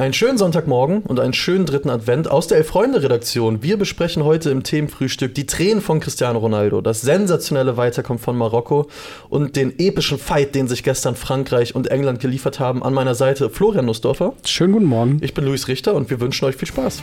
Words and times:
Einen 0.00 0.14
schönen 0.14 0.38
Sonntagmorgen 0.38 1.02
und 1.02 1.20
einen 1.20 1.34
schönen 1.34 1.66
dritten 1.66 1.90
Advent 1.90 2.30
aus 2.30 2.46
der 2.46 2.56
Elf-Freunde-Redaktion. 2.56 3.62
Wir 3.62 3.76
besprechen 3.76 4.24
heute 4.24 4.48
im 4.48 4.62
Themenfrühstück 4.62 5.34
die 5.34 5.44
Tränen 5.44 5.82
von 5.82 6.00
Cristiano 6.00 6.38
Ronaldo, 6.38 6.80
das 6.80 7.02
sensationelle 7.02 7.76
Weiterkommen 7.76 8.18
von 8.18 8.34
Marokko 8.34 8.88
und 9.28 9.56
den 9.56 9.78
epischen 9.78 10.16
Fight, 10.16 10.54
den 10.54 10.68
sich 10.68 10.84
gestern 10.84 11.16
Frankreich 11.16 11.74
und 11.74 11.88
England 11.88 12.18
geliefert 12.20 12.58
haben. 12.60 12.82
An 12.82 12.94
meiner 12.94 13.14
Seite 13.14 13.50
Florian 13.50 13.84
Nussdorfer. 13.84 14.32
Schönen 14.46 14.72
guten 14.72 14.86
Morgen. 14.86 15.18
Ich 15.20 15.34
bin 15.34 15.44
Luis 15.44 15.68
Richter 15.68 15.92
und 15.92 16.08
wir 16.08 16.18
wünschen 16.18 16.46
euch 16.46 16.56
viel 16.56 16.68
Spaß. 16.68 17.02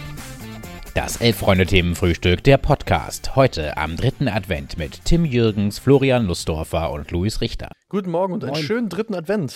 Das 0.95 1.18
Elf-Freunde-Themenfrühstück, 1.18 2.43
der 2.45 2.57
Podcast. 2.57 3.36
Heute 3.36 3.77
am 3.77 3.95
dritten 3.95 4.27
Advent 4.27 4.79
mit 4.79 5.05
Tim 5.05 5.23
Jürgens, 5.23 5.77
Florian 5.77 6.25
Nussdorfer 6.25 6.91
und 6.91 7.11
Luis 7.11 7.41
Richter. 7.41 7.70
Guten 7.89 8.09
Morgen 8.09 8.34
und 8.34 8.43
einen 8.43 8.54
Moin. 8.54 8.64
schönen 8.64 8.89
dritten 8.89 9.14
Advent. 9.14 9.54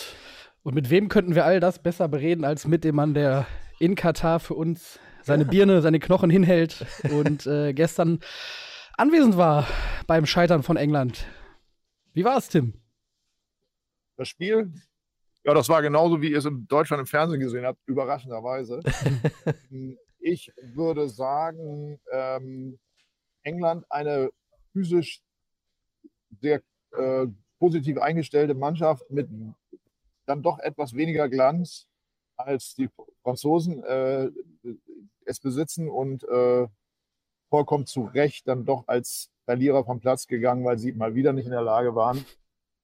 Und 0.64 0.76
mit 0.76 0.90
wem 0.90 1.10
könnten 1.10 1.34
wir 1.34 1.46
all 1.46 1.60
das 1.60 1.80
besser 1.80 2.08
bereden 2.08 2.46
als 2.46 2.68
mit 2.68 2.84
dem 2.84 2.96
Mann, 2.96 3.14
der 3.14 3.48
in 3.80 3.96
Katar 3.96 4.40
für 4.40 4.54
uns 4.54 5.00
seine 5.24 5.46
Birne, 5.46 5.82
seine 5.82 6.00
Knochen 6.00 6.30
hinhält 6.30 6.86
und 7.12 7.48
äh, 7.48 7.74
gestern 7.74 8.20
anwesend 8.98 9.38
war 9.38 9.68
beim 10.08 10.26
Scheitern 10.26 10.62
von 10.62 10.78
England. 10.78 11.26
Wie 12.14 12.24
war 12.24 12.38
es, 12.38 12.50
Tim? 12.50 12.74
Das 14.18 14.28
Spiel, 14.28 14.72
ja, 15.44 15.54
das 15.56 15.70
war 15.70 15.82
genauso, 15.82 16.22
wie 16.22 16.32
ihr 16.32 16.38
es 16.38 16.46
in 16.46 16.68
Deutschland 16.68 17.02
im 17.02 17.08
Fernsehen 17.08 17.40
gesehen 17.40 17.66
habt, 17.66 17.80
überraschenderweise. 17.88 18.82
ich 20.20 20.52
würde 20.62 21.10
sagen, 21.10 22.00
ähm, 22.12 22.78
England 23.44 23.86
eine 23.90 24.30
physisch 24.74 25.22
sehr 26.40 26.62
äh, 26.92 27.26
positiv 27.58 27.98
eingestellte 27.98 28.54
Mannschaft 28.54 29.10
mit 29.10 29.28
dann 30.32 30.42
doch 30.42 30.60
etwas 30.60 30.96
weniger 30.96 31.28
Glanz 31.28 31.88
als 32.38 32.74
die 32.74 32.90
Franzosen 33.22 33.84
äh, 33.84 34.30
es 35.26 35.40
besitzen 35.40 35.90
und 35.90 36.24
äh, 36.24 36.68
vollkommen 37.50 37.86
zu 37.86 38.04
Recht 38.06 38.48
dann 38.48 38.66
doch 38.66 38.88
als 38.88 39.30
Verlierer 39.46 39.84
vom 39.84 40.00
Platz 40.00 40.28
gegangen, 40.28 40.64
weil 40.64 40.80
sie 40.80 40.94
mal 40.94 41.16
wieder 41.16 41.34
nicht 41.34 41.46
in 41.46 41.52
der 41.52 41.62
Lage 41.62 41.96
waren, 41.96 42.26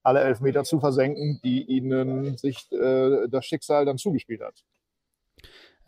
alle 0.03 0.21
Elfmeter 0.21 0.65
zu 0.65 0.79
versenken, 0.79 1.39
die 1.43 1.63
ihnen 1.63 2.37
sich 2.37 2.69
äh, 2.71 3.27
das 3.29 3.45
Schicksal 3.45 3.85
dann 3.85 3.97
zugespielt 3.97 4.41
hat. 4.41 4.63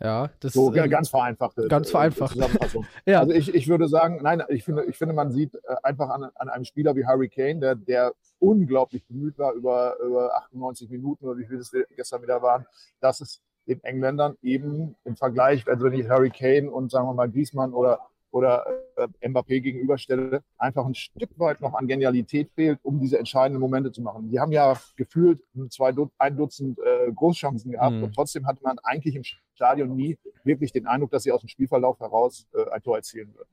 Ja, 0.02 0.30
das 0.40 0.54
So 0.54 0.72
äh, 0.74 0.88
ganz 0.88 1.10
vereinfacht. 1.10 1.56
ganz 1.68 1.90
vereinfacht. 1.90 2.32
Zusammenfassung. 2.32 2.86
Ja. 3.06 3.20
Also 3.20 3.32
ich, 3.32 3.54
ich 3.54 3.68
würde 3.68 3.86
sagen, 3.86 4.20
nein, 4.22 4.42
ich 4.48 4.64
finde, 4.64 4.84
ich 4.84 4.96
finde 4.96 5.14
man 5.14 5.30
sieht 5.30 5.54
äh, 5.54 5.76
einfach 5.82 6.08
an, 6.08 6.24
an 6.34 6.48
einem 6.48 6.64
Spieler 6.64 6.96
wie 6.96 7.04
Harry 7.04 7.28
Kane, 7.28 7.60
der, 7.60 7.74
der 7.74 8.12
unglaublich 8.38 9.04
bemüht 9.06 9.38
war 9.38 9.52
über, 9.52 9.98
über 10.00 10.34
98 10.36 10.88
Minuten 10.88 11.26
oder 11.26 11.38
wie 11.38 11.46
viel 11.46 11.58
es 11.58 11.72
gestern 11.96 12.22
wieder 12.22 12.40
waren, 12.40 12.64
dass 13.00 13.20
es 13.20 13.42
den 13.66 13.82
Engländern 13.84 14.36
eben 14.42 14.96
im 15.04 15.16
Vergleich, 15.16 15.68
also 15.68 15.84
wenn 15.84 15.92
ich 15.92 16.08
Harry 16.08 16.30
Kane 16.30 16.70
und 16.70 16.90
sagen 16.90 17.06
wir 17.06 17.14
mal 17.14 17.30
Griezmann 17.30 17.74
oder, 17.74 18.00
oder 18.30 18.64
äh, 18.96 19.28
Mbappé 19.28 19.60
gegenüberstelle, 19.60 20.42
einfach 20.58 20.86
ein 20.86 20.94
Stück 20.94 21.30
weit 21.38 21.60
noch 21.60 21.74
an 21.74 21.86
Genialität 21.86 22.50
fehlt, 22.50 22.78
um 22.82 23.00
diese 23.00 23.18
entscheidenden 23.18 23.60
Momente 23.60 23.92
zu 23.92 24.02
machen. 24.02 24.30
Die 24.30 24.38
haben 24.38 24.52
ja 24.52 24.78
gefühlt 24.96 25.40
zwei, 25.68 25.94
ein 26.18 26.36
Dutzend 26.36 26.78
äh, 26.78 27.12
Großchancen 27.12 27.72
gehabt 27.72 27.96
Mhm. 27.96 28.04
und 28.04 28.14
trotzdem 28.14 28.46
hatte 28.46 28.62
man 28.62 28.78
eigentlich 28.80 29.16
im 29.16 29.24
Stadion 29.24 29.94
nie 29.94 30.18
wirklich 30.44 30.72
den 30.72 30.86
Eindruck, 30.86 31.10
dass 31.10 31.24
sie 31.24 31.32
aus 31.32 31.40
dem 31.40 31.48
Spielverlauf 31.48 31.98
heraus 32.00 32.46
äh, 32.54 32.70
ein 32.70 32.82
Tor 32.82 32.96
erzielen 32.96 33.34
würden. 33.34 33.48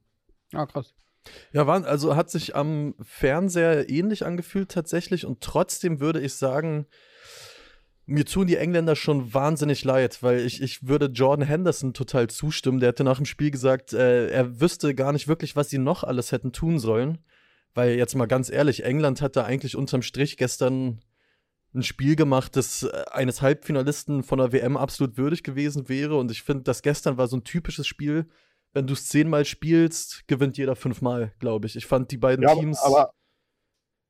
Ah, 0.54 0.66
krass. 0.66 0.94
Ja, 1.52 1.68
waren, 1.68 1.84
also 1.84 2.16
hat 2.16 2.30
sich 2.30 2.56
am 2.56 2.96
Fernseher 3.02 3.90
ähnlich 3.90 4.26
angefühlt 4.26 4.72
tatsächlich 4.72 5.26
und 5.26 5.42
trotzdem 5.42 6.00
würde 6.00 6.22
ich 6.22 6.36
sagen, 6.36 6.86
mir 8.08 8.26
tun 8.26 8.48
die 8.48 8.56
Engländer 8.56 8.96
schon 8.96 9.34
wahnsinnig 9.34 9.84
leid, 9.84 10.24
weil 10.24 10.40
ich, 10.40 10.62
ich 10.62 10.88
würde 10.88 11.08
Jordan 11.08 11.46
Henderson 11.46 11.94
total 11.94 12.28
zustimmen. 12.30 12.80
Der 12.80 12.90
hatte 12.90 13.04
nach 13.04 13.18
dem 13.18 13.26
Spiel 13.26 13.52
gesagt, 13.52 13.94
äh, 13.94 14.30
er 14.30 14.62
wüsste 14.62 14.96
gar 14.96 15.12
nicht 15.12 15.28
wirklich, 15.28 15.56
was 15.58 15.70
sie 15.70 15.78
noch 15.78 16.04
alles 16.06 16.32
hätten 16.32 16.54
tun 16.54 16.80
sollen. 16.80 17.20
Weil 17.74 17.92
jetzt 17.96 18.16
mal 18.16 18.26
ganz 18.26 18.50
ehrlich, 18.50 18.84
England 18.86 19.22
hat 19.22 19.36
da 19.36 19.44
eigentlich 19.44 19.76
unterm 19.76 20.02
Strich 20.02 20.38
gestern 20.38 21.02
ein 21.76 21.84
Spiel 21.84 22.16
gemacht, 22.16 22.56
das 22.56 22.84
äh, 22.84 23.04
eines 23.12 23.42
Halbfinalisten 23.42 24.24
von 24.24 24.40
der 24.40 24.54
WM 24.54 24.78
absolut 24.78 25.18
würdig 25.18 25.44
gewesen 25.44 25.90
wäre. 25.90 26.18
Und 26.18 26.32
ich 26.32 26.44
finde, 26.44 26.64
das 26.64 26.82
gestern 26.82 27.18
war 27.18 27.28
so 27.28 27.36
ein 27.38 27.44
typisches 27.44 27.86
Spiel. 27.88 28.26
Wenn 28.74 28.88
du 28.88 28.94
es 28.94 29.08
zehnmal 29.10 29.44
spielst, 29.44 30.28
gewinnt 30.28 30.58
jeder 30.58 30.76
fünfmal, 30.78 31.34
glaube 31.40 31.68
ich. 31.68 31.76
Ich 31.76 31.86
fand 31.86 32.10
die 32.12 32.18
beiden 32.18 32.44
Ja, 32.44 32.56
Teams. 32.56 32.80
aber, 32.80 33.12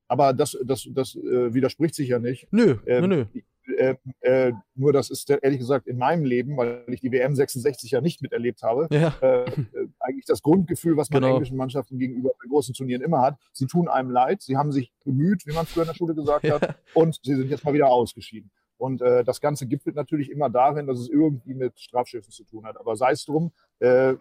aber 0.08 0.34
das, 0.34 0.56
das, 0.64 0.88
das 0.92 1.16
äh, 1.16 1.54
widerspricht 1.54 1.96
sich 1.96 2.10
ja 2.10 2.20
nicht. 2.20 2.48
nö, 2.52 2.78
Ähm, 2.86 3.08
nö, 3.10 3.26
nö. 3.34 3.42
Äh, 3.68 3.96
äh, 4.22 4.54
nur 4.76 4.94
das 4.94 5.10
ist 5.10 5.30
ehrlich 5.30 5.60
gesagt 5.60 5.88
in 5.88 5.98
meinem 5.98 6.24
Leben, 6.24 6.56
weil 6.58 6.84
ich 6.88 7.02
die 7.02 7.12
WM 7.12 7.36
66 7.36 7.92
ja 7.92 8.02
nicht 8.02 8.22
miterlebt 8.22 8.64
habe, 8.64 8.88
Ja, 8.92 9.14
äh, 9.22 9.52
eigentlich 10.00 10.26
das 10.26 10.42
Grundgefühl, 10.42 10.96
was 10.98 11.10
man 11.10 11.22
Genau. 11.22 11.34
englischen 11.34 11.58
Mannschaften 11.58 12.00
gegenüber 12.00 12.30
bei 12.42 12.48
großen 12.50 12.74
Turnieren 12.74 13.02
immer 13.02 13.22
hat. 13.22 13.38
Sie 13.52 13.66
tun 13.68 13.88
einem 13.90 14.10
leid, 14.10 14.42
sie 14.42 14.56
haben 14.58 14.72
sich 14.72 14.94
bemüht, 15.04 15.46
wie 15.46 15.54
man 15.54 15.66
früher 15.66 15.84
in 15.84 15.88
der 15.90 15.96
Schule 15.96 16.16
gesagt 16.16 16.46
Ja. 16.46 16.60
hat, 16.62 16.78
und 16.94 17.20
sie 17.24 17.36
sind 17.36 17.50
jetzt 17.50 17.66
mal 17.66 17.74
wieder 17.74 17.90
ausgeschieden. 17.90 18.52
Und 18.78 19.02
äh, 19.02 19.24
das 19.24 19.42
Ganze 19.42 19.66
gipfelt 19.68 19.96
natürlich 19.96 20.30
immer 20.32 20.50
darin, 20.50 20.86
dass 20.88 21.00
es 21.00 21.10
irgendwie 21.10 21.54
mit 21.56 21.80
Strafschüssen 21.80 22.32
zu 22.32 22.44
tun 22.46 22.66
hat. 22.66 22.78
Aber 22.80 22.96
sei 22.96 23.12
es 23.12 23.26
drum, 23.26 23.52
äh, 23.80 24.14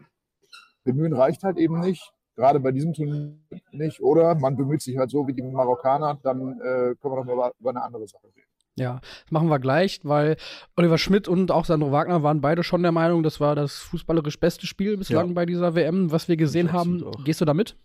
bemühen 0.84 1.12
reicht 1.12 1.42
halt 1.42 1.58
eben 1.58 1.78
nicht, 1.80 2.12
gerade 2.36 2.58
bei 2.60 2.72
diesem 2.72 2.94
Turnier 2.94 3.38
nicht. 3.72 4.00
Oder 4.00 4.34
man 4.34 4.56
bemüht 4.56 4.80
sich 4.82 4.96
halt 4.96 5.10
so 5.10 5.26
wie 5.28 5.34
die 5.34 5.42
Marokkaner, 5.42 6.18
dann 6.22 6.58
äh, 6.60 6.94
können 7.00 7.14
wir 7.14 7.16
doch 7.16 7.24
mal 7.24 7.32
über, 7.34 7.52
über 7.60 7.70
eine 7.70 7.82
andere 7.82 8.06
Sache 8.08 8.26
reden. 8.28 8.45
Ja, 8.76 9.00
das 9.00 9.30
machen 9.30 9.48
wir 9.48 9.58
gleich, 9.58 10.00
weil 10.02 10.36
Oliver 10.76 10.98
Schmidt 10.98 11.28
und 11.28 11.50
auch 11.50 11.64
Sandro 11.64 11.92
Wagner 11.92 12.22
waren 12.22 12.42
beide 12.42 12.62
schon 12.62 12.82
der 12.82 12.92
Meinung, 12.92 13.22
das 13.22 13.40
war 13.40 13.54
das 13.54 13.78
fußballerisch 13.78 14.38
beste 14.38 14.66
Spiel 14.66 14.96
bislang 14.98 15.28
Ja. 15.28 15.32
bei 15.34 15.46
dieser 15.46 15.74
WM, 15.74 16.12
was 16.12 16.28
wir 16.28 16.36
gesehen 16.36 16.72
haben. 16.72 17.02
auch. 17.02 17.24
Gehst 17.24 17.40
du 17.40 17.44
damit? 17.46 17.76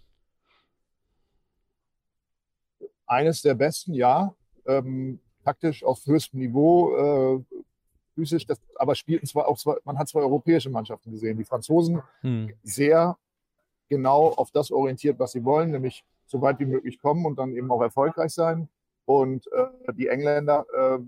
eines 3.11 3.41
der 3.41 3.55
besten, 3.55 3.93
ja. 3.93 4.33
Ähm, 4.65 5.19
taktisch 5.43 5.83
auf 5.83 6.05
höchstem 6.05 6.39
Niveau, 6.39 6.95
äh, 6.95 7.59
physisch, 8.15 8.45
das, 8.45 8.59
aber 8.75 8.95
spielten 8.95 9.25
zwar 9.25 9.47
auch 9.47 9.57
zwei, 9.57 9.75
man 9.83 9.97
hat 9.97 10.07
zwei 10.07 10.21
europäische 10.21 10.69
Mannschaften 10.69 11.11
gesehen. 11.11 11.37
Die 11.37 11.43
Franzosen 11.43 12.01
hm. 12.21 12.53
sehr 12.63 13.17
genau 13.89 14.29
auf 14.29 14.51
das 14.51 14.71
orientiert, 14.71 15.19
was 15.19 15.33
sie 15.33 15.43
wollen, 15.43 15.71
nämlich 15.71 16.05
so 16.25 16.41
weit 16.41 16.59
wie 16.59 16.65
möglich 16.65 16.99
kommen 16.99 17.25
und 17.25 17.37
dann 17.37 17.53
eben 17.53 17.69
auch 17.69 17.81
erfolgreich 17.81 18.31
sein. 18.31 18.69
Und 19.11 19.45
äh, 19.51 19.93
die 19.93 20.07
Engländer 20.07 20.65
äh, 20.73 20.99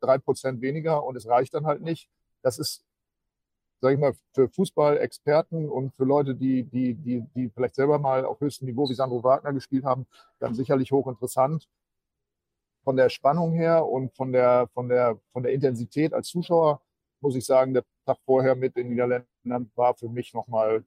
drei 0.00 0.18
Prozent 0.18 0.60
weniger 0.60 1.04
und 1.04 1.14
es 1.14 1.28
reicht 1.28 1.54
dann 1.54 1.64
halt 1.64 1.80
nicht. 1.80 2.10
Das 2.42 2.58
ist, 2.58 2.84
sage 3.80 3.94
ich 3.94 4.00
mal, 4.00 4.14
für 4.32 4.48
Fußballexperten 4.48 5.70
und 5.70 5.94
für 5.94 6.04
Leute, 6.04 6.34
die, 6.34 6.64
die, 6.64 6.94
die, 6.94 7.24
die 7.36 7.50
vielleicht 7.50 7.76
selber 7.76 8.00
mal 8.00 8.24
auf 8.24 8.40
höchstem 8.40 8.66
Niveau 8.66 8.88
wie 8.88 8.94
Sandro 8.94 9.22
Wagner 9.22 9.52
gespielt 9.52 9.84
haben, 9.84 10.08
dann 10.40 10.54
sicherlich 10.54 10.90
hochinteressant. 10.90 11.68
Von 12.82 12.96
der 12.96 13.10
Spannung 13.10 13.52
her 13.52 13.86
und 13.86 14.12
von 14.16 14.32
der, 14.32 14.68
von 14.74 14.88
der, 14.88 15.20
von 15.32 15.44
der 15.44 15.52
Intensität 15.52 16.12
als 16.12 16.26
Zuschauer 16.26 16.82
muss 17.20 17.36
ich 17.36 17.46
sagen, 17.46 17.74
der 17.74 17.84
Tag 18.04 18.18
vorher 18.26 18.56
mit 18.56 18.76
den 18.76 18.88
Niederländern 18.88 19.70
war 19.76 19.94
für 19.94 20.08
mich 20.08 20.34
nochmal 20.34 20.84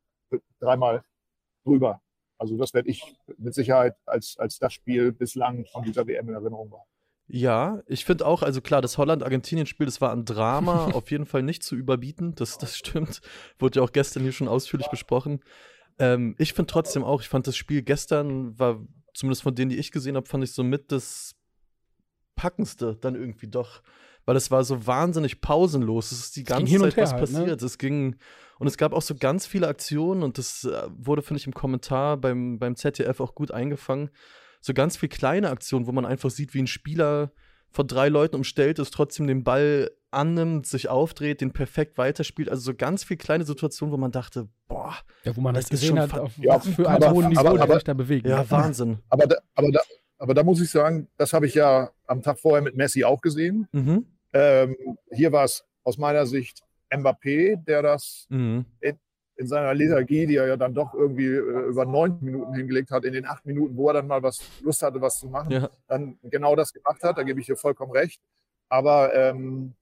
dreimal 0.59 1.05
drüber. 1.63 2.01
Also 2.37 2.57
das 2.57 2.73
werde 2.73 2.89
ich 2.89 3.01
mit 3.37 3.53
Sicherheit 3.53 3.95
als, 4.05 4.37
als 4.37 4.59
das 4.59 4.73
Spiel 4.73 5.11
bislang 5.11 5.65
von 5.65 5.83
dieser 5.83 6.07
WM 6.07 6.29
in 6.29 6.35
Erinnerung 6.35 6.69
behalten. 6.69 6.91
Ja, 7.29 7.81
ich 7.87 8.05
finde 8.05 8.25
auch, 8.25 8.41
also 8.41 8.61
klar, 8.61 8.81
das 8.81 8.97
Holland-Argentinien-Spiel, 8.97 9.85
das 9.85 9.99
war 9.99 10.13
ein 10.13 10.23
Drama, 10.23 10.85
auf 10.93 11.11
jeden 11.11 11.25
Fall 11.25 11.43
nicht 11.43 11.61
zu 11.61 11.75
überbieten. 11.75 12.35
Das, 12.35 12.57
das 12.57 12.77
stimmt. 12.77 13.21
Wurde 13.59 13.79
ja 13.79 13.85
auch 13.85 13.91
gestern 13.91 14.23
hier 14.23 14.31
schon 14.31 14.47
ausführlich 14.47 14.87
besprochen. 14.87 15.41
Ähm, 15.99 16.35
ich 16.37 16.53
finde 16.53 16.71
trotzdem 16.71 17.03
auch, 17.03 17.21
ich 17.21 17.27
fand 17.27 17.47
das 17.47 17.57
Spiel 17.57 17.81
gestern 17.81 18.57
war, 18.57 18.79
zumindest 19.13 19.43
von 19.43 19.55
denen, 19.55 19.69
die 19.69 19.77
ich 19.77 19.91
gesehen 19.91 20.15
habe, 20.15 20.27
fand 20.27 20.43
ich 20.43 20.53
so 20.53 20.63
mit 20.63 20.91
das 20.91 21.35
Packendste 22.35 22.95
dann 22.95 23.15
irgendwie 23.15 23.47
doch. 23.47 23.81
Weil 24.25 24.35
es 24.35 24.51
war 24.51 24.63
so 24.63 24.85
wahnsinnig 24.85 25.41
pausenlos. 25.41 26.11
Es 26.11 26.19
ist 26.19 26.35
die 26.35 26.43
ganze 26.43 26.77
Zeit 26.77 26.97
was 26.97 27.13
halt, 27.13 27.31
ne? 27.31 27.39
passiert. 27.39 27.61
Es 27.61 27.77
ging, 27.77 28.17
und 28.59 28.67
es 28.67 28.77
gab 28.77 28.93
auch 28.93 29.01
so 29.01 29.15
ganz 29.15 29.45
viele 29.45 29.67
Aktionen 29.67 30.23
und 30.23 30.37
das 30.37 30.63
äh, 30.63 30.87
wurde, 30.97 31.21
finde 31.21 31.39
ich, 31.39 31.47
im 31.47 31.53
Kommentar 31.53 32.17
beim, 32.17 32.59
beim 32.59 32.75
ZDF 32.75 33.19
auch 33.19 33.35
gut 33.35 33.51
eingefangen. 33.51 34.09
So 34.61 34.73
ganz 34.73 34.97
viele 34.97 35.09
kleine 35.09 35.49
Aktionen, 35.49 35.87
wo 35.87 35.91
man 35.91 36.05
einfach 36.05 36.29
sieht, 36.31 36.53
wie 36.53 36.61
ein 36.61 36.67
Spieler 36.67 37.31
von 37.69 37.85
drei 37.87 38.09
Leuten 38.09 38.35
umstellt 38.35 38.79
ist, 38.79 38.93
trotzdem 38.93 39.27
den 39.27 39.43
Ball 39.43 39.91
annimmt, 40.09 40.65
sich 40.65 40.87
aufdreht, 40.89 41.41
den 41.41 41.51
perfekt 41.51 41.97
weiterspielt. 41.97 42.49
Also 42.49 42.61
so 42.63 42.73
ganz 42.73 43.03
viele 43.03 43.17
kleine 43.17 43.43
Situationen, 43.43 43.91
wo 43.93 43.97
man 43.97 44.11
dachte, 44.11 44.47
boah, 44.67 44.95
Ja, 45.23 45.35
wo 45.35 45.41
man 45.41 45.53
Das 45.53 45.65
das 45.65 45.73
ist 45.73 45.81
gesehen 45.81 45.97
schon 45.97 46.11
hat, 46.13 46.19
auf 46.19 46.37
Ja, 46.37 46.55
was 46.55 46.67
für 46.67 46.87
einem 46.89 47.03
aber- 47.03 47.11
hohen 47.13 47.27
Niveau 47.29 47.39
aber- 47.41 47.53
der 47.55 47.63
aber- 47.63 47.73
sich 47.75 47.83
da 47.83 47.93
bewegt. 47.93 48.25
ja, 48.25 48.39
ne? 48.39 48.49
Wahnsinn. 48.51 48.99
Aber 49.09 49.27
da, 49.27 49.35
aber, 49.53 49.71
da, 49.71 49.81
aber 50.17 50.33
da 50.33 50.43
muss 50.43 50.61
ich 50.61 50.69
sagen, 50.71 51.07
das 51.17 51.33
habe 51.33 51.45
ich 51.45 51.53
ja 51.55 51.91
am 52.07 52.21
Tag 52.23 52.39
vorher 52.39 52.61
mit 52.61 52.75
Messi 52.75 53.03
auch 53.03 53.21
gesehen. 53.21 53.67
Mhm. 53.73 54.05
Ähm, 54.33 54.75
hier 55.11 55.31
war 55.33 55.43
es 55.43 55.65
aus 55.83 55.97
meiner 55.97 56.25
Sicht 56.25 56.61
Mbappé, 56.91 57.55
der 57.65 57.81
das 57.81 58.25
Mhm. 58.29 58.65
in 59.39 59.47
seiner 59.47 59.73
Lethargie, 59.73 60.25
die 60.25 60.35
er 60.35 60.47
ja 60.47 60.57
dann 60.57 60.73
doch 60.73 60.93
irgendwie 60.95 61.27
äh, 61.27 61.67
über 61.67 61.85
neun 61.85 62.17
Minuten 62.21 62.53
hingelegt 62.55 62.89
hat, 62.89 63.05
in 63.05 63.13
den 63.13 63.25
acht 63.27 63.45
Minuten, 63.45 63.77
wo 63.77 63.87
er 63.89 63.93
dann 63.93 64.07
mal 64.07 64.23
was 64.23 64.39
Lust 64.61 64.81
hatte, 64.81 64.99
was 64.99 65.19
zu 65.19 65.27
machen, 65.27 65.51
Ja. 65.51 65.69
dann 65.87 66.17
genau 66.23 66.55
das 66.55 66.73
gemacht 66.73 67.03
hat. 67.03 67.17
Da 67.19 67.23
gebe 67.23 67.39
ich 67.39 67.45
dir 67.45 67.55
vollkommen 67.55 67.91
recht. 67.91 68.19
Aber 68.67 69.13
ähm, 69.13 69.73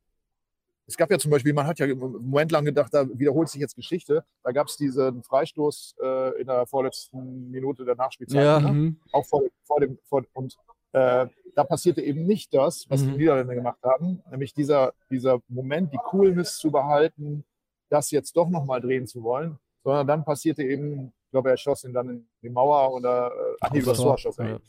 es 0.88 0.98
gab 0.98 1.10
ja 1.10 1.18
zum 1.18 1.32
Beispiel, 1.32 1.54
man 1.54 1.66
hat 1.66 1.80
ja 1.80 1.86
einen 1.86 1.98
Moment 1.98 2.52
lang 2.52 2.66
gedacht, 2.66 2.94
da 2.94 3.08
wiederholt 3.18 3.48
sich 3.50 3.62
jetzt 3.62 3.76
Geschichte. 3.76 4.24
Da 4.44 4.52
gab 4.52 4.68
es 4.68 4.76
diesen 4.78 5.24
Freistoß 5.24 5.96
äh, 6.04 6.42
in 6.42 6.48
der 6.48 6.68
vorletzten 6.68 7.50
Minute 7.50 7.86
der 7.86 7.96
Nachspielzeit. 7.96 8.44
Ja. 8.44 8.60
Ne? 8.60 8.72
Mhm. 8.72 9.00
Auch 9.14 9.26
vor, 9.26 9.42
vor 9.64 9.80
dem, 9.80 9.98
vor, 10.04 10.24
und 10.34 10.56
äh, 10.96 11.28
da 11.56 11.64
passierte 11.64 12.02
eben 12.02 12.26
nicht 12.26 12.54
das, 12.54 12.86
was 12.90 13.02
Mhm. 13.02 13.12
die 13.12 13.18
Niederländer 13.18 13.56
gemacht 13.56 13.82
haben, 13.84 14.24
nämlich 14.32 14.54
dieser, 14.54 14.94
dieser 15.10 15.42
Moment, 15.48 15.92
die 15.94 15.98
Coolness 15.98 16.58
zu 16.58 16.72
behalten, 16.72 17.44
das 17.90 18.12
jetzt 18.12 18.36
doch 18.38 18.50
nochmal 18.50 18.82
drehen 18.82 19.06
zu 19.06 19.22
wollen, 19.24 19.60
sondern 19.84 20.08
dann 20.08 20.26
passierte 20.26 20.64
eben, 20.64 21.14
ich 21.26 21.32
glaube, 21.32 21.50
er 21.50 21.58
schoss 21.58 21.84
ihn 21.84 21.94
dann 21.94 22.10
in 22.10 22.28
die 22.42 22.50
Mauer 22.50 22.94
oder 22.94 23.28
äh, 23.28 23.56
ach 23.62 23.72
nee, 23.72 23.80
übers 23.80 23.98
Tor, 23.98 24.18
schoss 24.18 24.40
er 24.40 24.48
ja. 24.48 24.60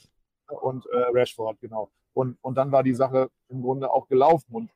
und 0.61 0.85
äh, 0.87 1.05
Rashford, 1.13 1.61
genau. 1.61 1.91
Und, 2.13 2.39
und 2.43 2.57
dann 2.57 2.73
war 2.73 2.83
die 2.83 2.95
Sache 2.95 3.31
im 3.49 3.63
Grunde 3.63 3.91
auch 3.91 4.09
gelaufen. 4.09 4.55
Und 4.55 4.71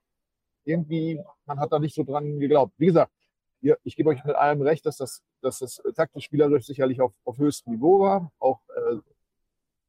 irgendwie, 0.64 1.20
man 1.46 1.58
hat 1.58 1.72
da 1.72 1.78
nicht 1.78 1.94
so 1.94 2.04
dran 2.04 2.38
geglaubt. 2.38 2.74
Wie 2.76 2.86
gesagt, 2.86 3.12
ihr, 3.60 3.78
ich 3.82 3.96
gebe 3.96 4.10
euch 4.10 4.22
mit 4.24 4.36
allem 4.36 4.62
recht, 4.62 4.84
dass 4.84 4.98
das, 4.98 5.22
dass 5.40 5.58
das 5.58 5.82
taktisch 5.96 6.24
spielerisch 6.26 6.66
sicherlich 6.66 7.00
auf, 7.00 7.12
auf 7.24 7.38
höchstem 7.38 7.72
Niveau 7.72 8.00
war. 8.00 8.30
Auch 8.38 8.60
äh, 8.76 8.96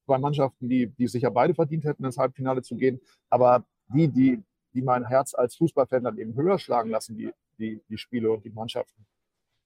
zwei 0.05 0.17
Mannschaften, 0.17 0.67
die, 0.69 0.87
die 0.87 1.07
sicher 1.07 1.31
beide 1.31 1.53
verdient 1.53 1.83
hätten, 1.85 2.05
ins 2.05 2.17
Halbfinale 2.17 2.61
zu 2.61 2.75
gehen. 2.75 2.99
Aber 3.29 3.65
die, 3.93 4.07
die, 4.07 4.43
die 4.73 4.81
mein 4.81 5.05
Herz 5.05 5.33
als 5.33 5.55
Fußballfan 5.55 6.03
dann 6.03 6.17
eben 6.17 6.35
höher 6.35 6.59
schlagen 6.59 6.89
lassen, 6.89 7.17
die, 7.17 7.31
die, 7.59 7.81
die 7.89 7.97
Spiele 7.97 8.31
und 8.31 8.43
die 8.45 8.49
Mannschaften, 8.49 9.05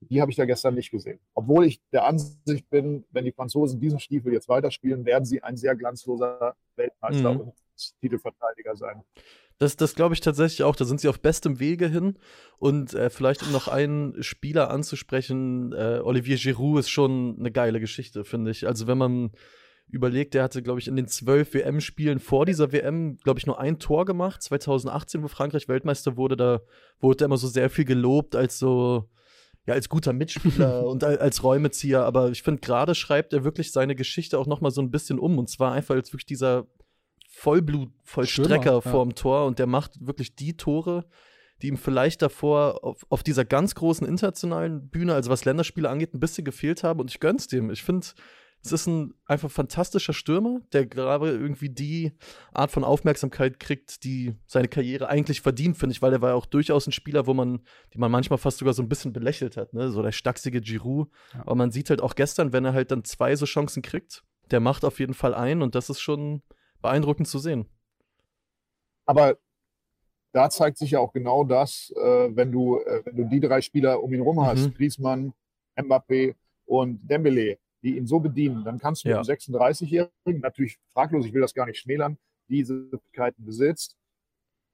die 0.02 0.22
habe 0.22 0.30
ich 0.30 0.38
da 0.38 0.46
gestern 0.46 0.76
nicht 0.76 0.92
gesehen. 0.92 1.20
Obwohl 1.34 1.66
ich 1.66 1.82
der 1.92 2.06
Ansicht 2.06 2.70
bin, 2.70 3.06
wenn 3.12 3.26
die 3.26 3.32
Franzosen 3.32 3.80
diesen 3.80 4.00
Stiefel 4.00 4.34
jetzt 4.34 4.50
weiterspielen, 4.50 5.06
werden 5.06 5.26
sie 5.26 5.42
ein 5.42 5.58
sehr 5.58 5.76
glanzloser 5.76 6.56
Weltmeister 6.76 7.34
Mhm. 7.34 7.40
und 7.40 7.54
Titelverteidiger 8.02 8.76
sein. 8.76 9.04
Das, 9.58 9.78
das 9.78 9.96
glaube 9.96 10.14
ich 10.14 10.20
tatsächlich 10.22 10.64
auch. 10.64 10.76
Da 10.76 10.84
sind 10.86 11.00
sie 11.00 11.08
auf 11.08 11.22
bestem 11.22 11.60
Wege 11.60 11.88
hin. 11.88 12.18
Und 12.58 12.94
äh, 12.94 13.10
vielleicht, 13.10 13.42
um 13.44 13.52
noch 13.54 13.68
einen 13.70 14.22
Spieler 14.22 14.70
anzusprechen, 14.70 15.72
äh, 15.72 16.02
Olivier 16.04 16.38
Giroud 16.38 16.80
ist 16.80 16.90
schon 16.90 17.38
eine 17.40 17.52
geile 17.52 17.80
Geschichte, 17.80 18.26
finde 18.26 18.52
ich. 18.52 18.68
Also, 18.68 18.86
wenn 18.88 18.98
man 18.98 19.32
überlegt, 19.88 20.34
der 20.34 20.44
hatte, 20.44 20.62
glaube 20.62 20.80
ich, 20.80 20.88
in 20.88 20.96
den 20.96 21.08
zwölf 21.08 21.54
WM-Spielen 21.54 22.20
vor 22.20 22.46
dieser 22.46 22.72
WM, 22.72 23.18
glaube 23.18 23.40
ich, 23.40 23.46
nur 23.46 23.60
ein 23.60 23.80
Tor 23.80 24.06
gemacht. 24.06 24.42
2018, 24.42 25.24
wo 25.24 25.28
Frankreich 25.28 25.68
Weltmeister 25.68 26.18
wurde, 26.18 26.36
da 26.36 26.62
wurde 27.00 27.24
er 27.24 27.26
immer 27.26 27.38
so 27.38 27.48
sehr 27.48 27.70
viel 27.70 27.86
gelobt 27.86 28.36
als 28.36 28.58
so, 28.60 29.10
ja, 29.66 29.74
als 29.74 29.88
guter 29.88 30.12
Mitspieler 30.14 30.86
und 30.88 31.04
al- 31.04 31.20
als 31.20 31.44
Räumezieher. 31.44 32.04
Aber 32.04 32.30
ich 32.32 32.44
finde, 32.44 32.62
gerade 32.62 32.96
schreibt 32.96 33.34
er 33.34 33.44
wirklich 33.44 33.72
seine 33.72 33.96
Geschichte 33.96 34.40
auch 34.40 34.48
noch 34.48 34.62
mal 34.62 34.72
so 34.72 34.82
ein 34.82 34.92
bisschen 34.92 35.20
um. 35.20 35.38
Und 35.38 35.50
zwar 35.50 35.72
einfach 35.72 35.96
als 35.96 36.12
wirklich 36.12 36.26
dieser 36.26 36.66
Vollblut-Vollstrecker 37.30 38.74
ja. 38.74 38.82
vorm 38.82 39.16
Tor. 39.16 39.46
Und 39.46 39.60
der 39.60 39.68
macht 39.68 40.06
wirklich 40.06 40.36
die 40.36 40.58
Tore, 40.58 41.06
die 41.62 41.68
ihm 41.68 41.78
vielleicht 41.78 42.22
davor 42.22 42.84
auf, 42.84 43.06
auf 43.10 43.24
dieser 43.24 43.46
ganz 43.46 43.76
großen 43.76 44.06
internationalen 44.06 44.90
Bühne, 44.90 45.14
also 45.14 45.30
was 45.30 45.46
Länderspiele 45.46 45.90
angeht, 45.90 46.14
ein 46.14 46.20
bisschen 46.20 46.44
gefehlt 46.44 46.84
haben. 46.84 47.00
Und 47.00 47.12
ich 47.12 47.20
gönn's 47.20 47.48
dem. 47.48 47.70
Ich 47.70 47.84
finde, 47.84 48.08
es 48.66 48.72
ist 48.72 48.88
ein 48.88 49.14
einfach 49.26 49.52
fantastischer 49.52 50.14
Stürmer, 50.14 50.62
der 50.74 50.86
gerade 50.86 51.30
irgendwie 51.30 51.70
die 51.70 52.14
Art 52.52 52.72
von 52.72 52.84
Aufmerksamkeit 52.84 53.60
kriegt, 53.60 54.04
die 54.04 54.36
seine 54.48 54.68
Karriere 54.68 55.08
eigentlich 55.08 55.42
verdient, 55.42 55.78
finde 55.78 55.94
ich, 55.94 56.02
weil 56.02 56.14
er 56.14 56.22
war 56.22 56.30
ja 56.32 56.36
auch 56.36 56.46
durchaus 56.46 56.88
ein 56.88 56.92
Spieler, 56.92 57.28
wo 57.28 57.34
man, 57.34 57.62
die 57.94 58.00
man 58.00 58.12
manchmal 58.12 58.40
fast 58.40 58.58
sogar 58.58 58.74
so 58.74 58.82
ein 58.82 58.90
bisschen 58.90 59.14
belächelt 59.14 59.56
hat, 59.58 59.74
ne? 59.74 59.92
So 59.92 60.02
der 60.02 60.12
stachsige 60.12 60.62
Giroud. 60.62 61.10
Ja. 61.34 61.42
Aber 61.42 61.56
man 61.56 61.72
sieht 61.72 61.90
halt 61.90 62.02
auch 62.02 62.16
gestern, 62.16 62.54
wenn 62.54 62.66
er 62.66 62.74
halt 62.74 62.92
dann 62.92 63.04
zwei 63.04 63.36
so 63.36 63.46
Chancen 63.46 63.82
kriegt, 63.82 64.24
der 64.52 64.60
macht 64.60 64.84
auf 64.84 65.00
jeden 65.00 65.14
Fall 65.14 65.34
ein 65.34 65.62
und 65.62 65.76
das 65.76 65.90
ist 65.90 66.02
schon 66.02 66.42
beeindruckend 66.82 67.28
zu 67.28 67.40
sehen. 67.40 67.70
Aber 69.06 69.38
da 70.32 70.50
zeigt 70.50 70.78
sich 70.78 70.92
ja 70.92 71.00
auch 71.00 71.14
genau 71.14 71.44
das, 71.44 71.94
äh, 71.96 72.36
wenn, 72.36 72.52
du, 72.52 72.80
äh, 72.80 73.04
wenn 73.06 73.16
du 73.16 73.24
die 73.26 73.40
drei 73.40 73.62
Spieler 73.62 74.04
um 74.04 74.14
ihn 74.14 74.22
rum 74.22 74.46
hast, 74.46 74.68
Mhm. 74.68 74.74
Griezmann, 74.74 75.34
Mbappé 75.78 76.36
und 76.66 77.00
Dembele, 77.04 77.58
die 77.86 77.96
ihn 77.98 78.08
so 78.08 78.20
bedienen, 78.20 78.64
dann 78.66 78.80
kannst 78.80 79.06
du 79.06 79.10
Ja. 79.10 79.20
mit 79.20 79.30
einem 79.30 79.38
36-Jährigen, 79.38 80.42
natürlich 80.42 80.78
fraglos, 80.92 81.26
ich 81.26 81.34
will 81.34 81.42
das 81.42 81.54
gar 81.54 81.68
nicht 81.68 81.80
schmälern, 81.80 82.18
diese 82.50 82.74
Möglichkeiten 82.74 83.46
besitzt, 83.46 83.96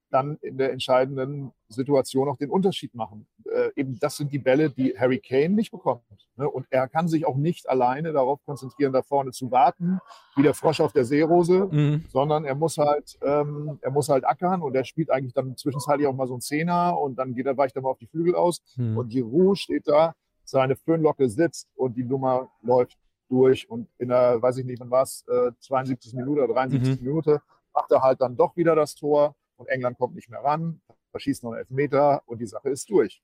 dann 0.10 0.38
in 0.42 0.58
der 0.58 0.74
entscheidenden 0.74 1.52
Situation 1.69 2.28
auch 2.28 2.36
den 2.36 2.50
Unterschied 2.50 2.94
machen. 2.96 3.28
Äh, 3.46 3.69
eben 3.78 3.98
das 4.00 4.18
sind 4.18 4.31
die 4.34 4.40
Bälle, 4.40 4.69
die 4.69 4.94
Harry 5.00 5.19
Kane 5.19 5.50
nicht 5.56 5.72
bekommt. 5.72 6.04
Ne? 6.36 6.50
Und 6.50 6.68
er 6.69 6.90
kann 6.90 7.08
sich 7.08 7.25
auch 7.25 7.38
nicht 7.38 7.69
alleine 7.69 8.12
darauf 8.12 8.44
konzentrieren, 8.46 8.92
da 8.92 9.04
vorne 9.04 9.31
zu 9.31 9.52
warten, 9.52 10.00
wie 10.36 10.44
der 10.44 10.54
Frosch 10.54 10.81
auf 10.81 10.92
der 10.92 11.06
Seerose, 11.06 11.69
Mhm. 11.72 12.06
sondern 12.10 12.44
er 12.44 12.56
muss 12.56 12.78
halt, 12.78 13.18
ähm, 13.22 13.78
er 13.81 13.92
muss 13.92 14.10
halt 14.10 14.25
ackern 14.25 14.62
und 14.62 14.75
er 14.75 14.84
spielt 14.84 15.10
eigentlich 15.12 15.34
dann 15.34 15.56
zwischenzeitlich 15.56 16.07
auch 16.07 16.16
mal 16.16 16.28
so 16.28 16.34
einen 16.34 16.42
Zehner 16.42 17.00
und 17.00 17.16
dann 17.18 17.34
geht 17.34 17.46
er, 17.46 17.56
weicht 17.56 17.78
er 17.78 17.81
mal 17.81 17.92
auf 17.92 17.98
die 18.00 18.07
Flügel 18.07 18.36
aus 18.36 18.62
Mhm. 18.75 18.98
und 18.98 19.07
Giroud 19.10 19.57
steht 19.57 19.88
da, 19.88 20.14
seine 20.51 20.75
Föhnlocke 20.75 21.30
sitzt 21.30 21.69
und 21.75 21.95
die 21.95 22.03
Nummer 22.03 22.51
läuft 22.62 22.98
durch 23.30 23.69
und 23.69 23.88
in 23.98 24.09
der, 24.09 24.42
weiß 24.42 24.57
ich 24.57 24.65
nicht, 24.65 24.81
wann 24.81 24.92
war 24.92 25.03
es, 25.03 25.25
äh, 25.30 25.51
72. 25.62 26.13
Minute 26.13 26.44
oder 26.44 26.53
73. 26.53 27.01
Minute 27.01 27.42
macht 27.74 27.89
er 27.92 28.01
halt 28.01 28.19
dann 28.19 28.36
doch 28.36 28.57
wieder 28.57 28.75
das 28.75 28.94
Tor 28.95 29.33
und 29.56 29.68
England 29.68 29.98
kommt 29.98 30.13
nicht 30.13 30.30
mehr 30.30 30.44
ran, 30.44 30.81
verschießt 31.12 31.44
noch 31.44 31.51
einen 31.51 31.59
Elfmeter 31.59 32.21
und 32.25 32.39
die 32.39 32.45
Sache 32.45 32.69
ist 32.69 32.89
durch. 32.89 33.24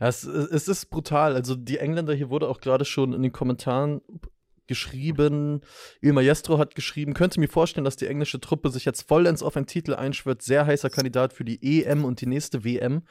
Ja, 0.00 0.08
es, 0.08 0.24
es 0.24 0.66
ist 0.66 0.86
brutal. 0.86 1.34
Also 1.34 1.54
die 1.54 1.78
Engländer, 1.78 2.14
hier 2.14 2.30
wurde 2.30 2.48
auch 2.48 2.60
gerade 2.60 2.86
schon 2.86 3.12
in 3.12 3.22
den 3.22 3.32
Kommentaren 3.32 4.00
geschrieben, 4.66 5.60
Il 6.00 6.14
Maestro 6.14 6.56
hat 6.56 6.74
geschrieben, 6.74 7.12
könnte 7.12 7.40
mir 7.40 7.48
vorstellen, 7.48 7.84
dass 7.84 7.96
die 7.96 8.06
englische 8.06 8.40
Truppe 8.40 8.70
sich 8.70 8.86
jetzt 8.86 9.06
vollends 9.06 9.42
auf 9.42 9.56
einen 9.56 9.66
Titel 9.66 9.94
einschwört. 9.94 10.40
Sehr 10.40 10.64
heißer 10.64 10.88
Kandidat 10.88 11.34
für 11.34 11.44
die 11.44 11.82
EM 11.82 12.06
und 12.06 12.22
die 12.22 12.26
nächste 12.26 12.64
WM. 12.64 13.02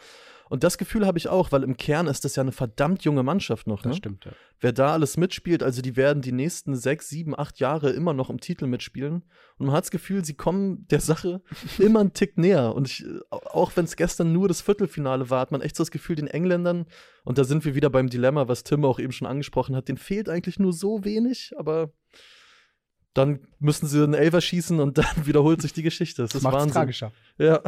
Und 0.50 0.64
das 0.64 0.78
Gefühl 0.78 1.06
habe 1.06 1.18
ich 1.18 1.28
auch, 1.30 1.52
weil 1.52 1.64
im 1.64 1.78
Kern 1.78 2.08
ist 2.08 2.26
das 2.26 2.36
ja 2.36 2.42
eine 2.42 2.52
verdammt 2.52 3.04
junge 3.04 3.24
Mannschaft 3.24 3.66
noch. 3.68 3.82
Das 3.82 3.92
Ne? 3.92 3.98
stimmt, 3.98 4.26
ja. 4.26 4.32
Wer 4.60 4.72
da 4.72 4.94
alles 4.94 5.18
mitspielt, 5.18 5.64
also 5.64 5.82
die 5.82 5.96
werden 5.96 6.22
die 6.22 6.32
nächsten 6.32 6.76
sechs, 6.76 7.10
sieben, 7.10 7.38
acht 7.38 7.60
Jahre 7.60 7.90
immer 7.92 8.14
noch 8.14 8.30
im 8.30 8.40
Titel 8.40 8.68
mitspielen. 8.68 9.24
Und 9.58 9.66
man 9.66 9.76
hat 9.76 9.84
das 9.86 9.92
Gefühl, 9.92 10.24
sie 10.24 10.36
kommen 10.36 10.88
der 10.90 11.00
Sache 11.02 11.42
immer 11.80 12.00
einen 12.02 12.14
Tick 12.14 12.38
näher. 12.38 12.76
Und 12.76 12.88
ich, 12.88 13.06
auch 13.30 13.72
wenn 13.76 13.86
es 13.86 13.96
gestern 13.96 14.32
nur 14.32 14.48
das 14.48 14.62
Viertelfinale 14.62 15.30
war, 15.30 15.40
hat 15.40 15.52
man 15.52 15.62
echt 15.62 15.76
so 15.76 15.84
das 15.84 15.92
Gefühl, 15.92 16.16
den 16.16 16.28
Engländern, 16.28 16.86
und 17.24 17.38
da 17.38 17.44
sind 17.44 17.66
wir 17.66 17.74
wieder 17.76 17.90
beim 17.90 18.10
Dilemma, 18.10 18.48
was 18.48 18.64
Tim 18.64 18.86
auch 18.86 19.00
eben 19.00 19.12
schon 19.12 19.28
angesprochen 19.28 19.76
hat, 19.76 19.88
denen 19.88 19.98
fehlt 19.98 20.30
eigentlich 20.30 20.60
nur 20.60 20.74
so 20.74 21.04
wenig, 21.04 21.54
aber 21.58 21.92
dann 23.14 23.40
müssen 23.60 23.88
sie 23.88 24.04
einen 24.04 24.14
Elfer 24.14 24.42
schießen 24.42 24.80
und 24.80 24.98
dann 24.98 25.26
wiederholt 25.26 25.62
sich 25.62 25.74
die 25.74 25.84
Geschichte. 25.84 26.24
Das, 26.24 26.32
Das 26.32 26.42
ist 26.42 26.46
Wahnsinn. 26.52 26.72
tragischer. 26.72 27.12
Ja. 27.38 27.62